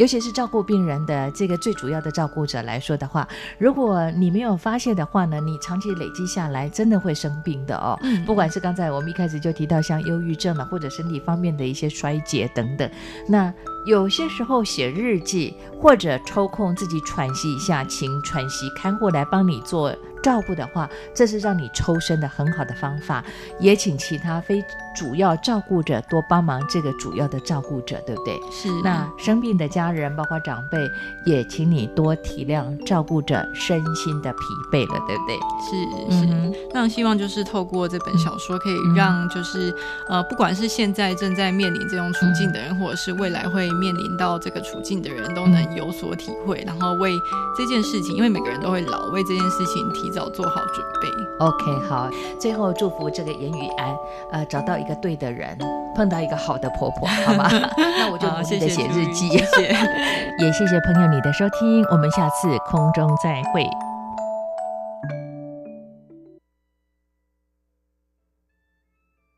[0.00, 3.28] 尤其是照顾病人的这个最主要的照顾者来说的话，
[3.58, 7.98] 如果你没有发现的话呢，你长期累积下来，真的会生病的哦。
[8.02, 12.90] 嗯，不管是刚才我们一开始就提到像忧郁症了，或者身体方面的一些衰竭等等，
[13.28, 13.52] 那
[13.90, 19.92] 有些时候写日记或者抽空自己喘息一下，请喘息看护来帮你做。
[20.22, 23.24] 照顾的话，这是让你抽身的很好的方法，
[23.58, 24.62] 也请其他非
[24.94, 28.38] 主要照顾者多帮忙这个主要的照顾者，对不对？
[28.52, 28.68] 是。
[28.84, 30.76] 那生病的家人，包括长辈，
[31.24, 34.38] 也请你多体谅照顾者身心的疲
[34.70, 35.38] 惫了，对不对？
[35.64, 36.26] 是是。
[36.26, 39.70] 嗯、那希望就是透过这本小说，可以让就是、
[40.10, 47.18] 嗯、呃，不管是现在正在面临这种处境的人，嗯、或者是未来会面临到这个处境的人，都能有所体会，然后为
[47.56, 50.10] 这件事情，因为每个人都会老，为这件事情提。
[50.10, 51.08] 早做好准备。
[51.38, 52.10] OK，好。
[52.40, 53.96] 最后祝福这个颜宇安，
[54.32, 55.56] 呃，找到一个对的人，
[55.94, 57.48] 碰到一个好的婆婆， 好吗？
[57.78, 59.28] 那我就努力的写日记。
[59.28, 59.62] 谢谢，
[60.42, 63.64] 也谢谢朋友你的收听，我们下次空中再会。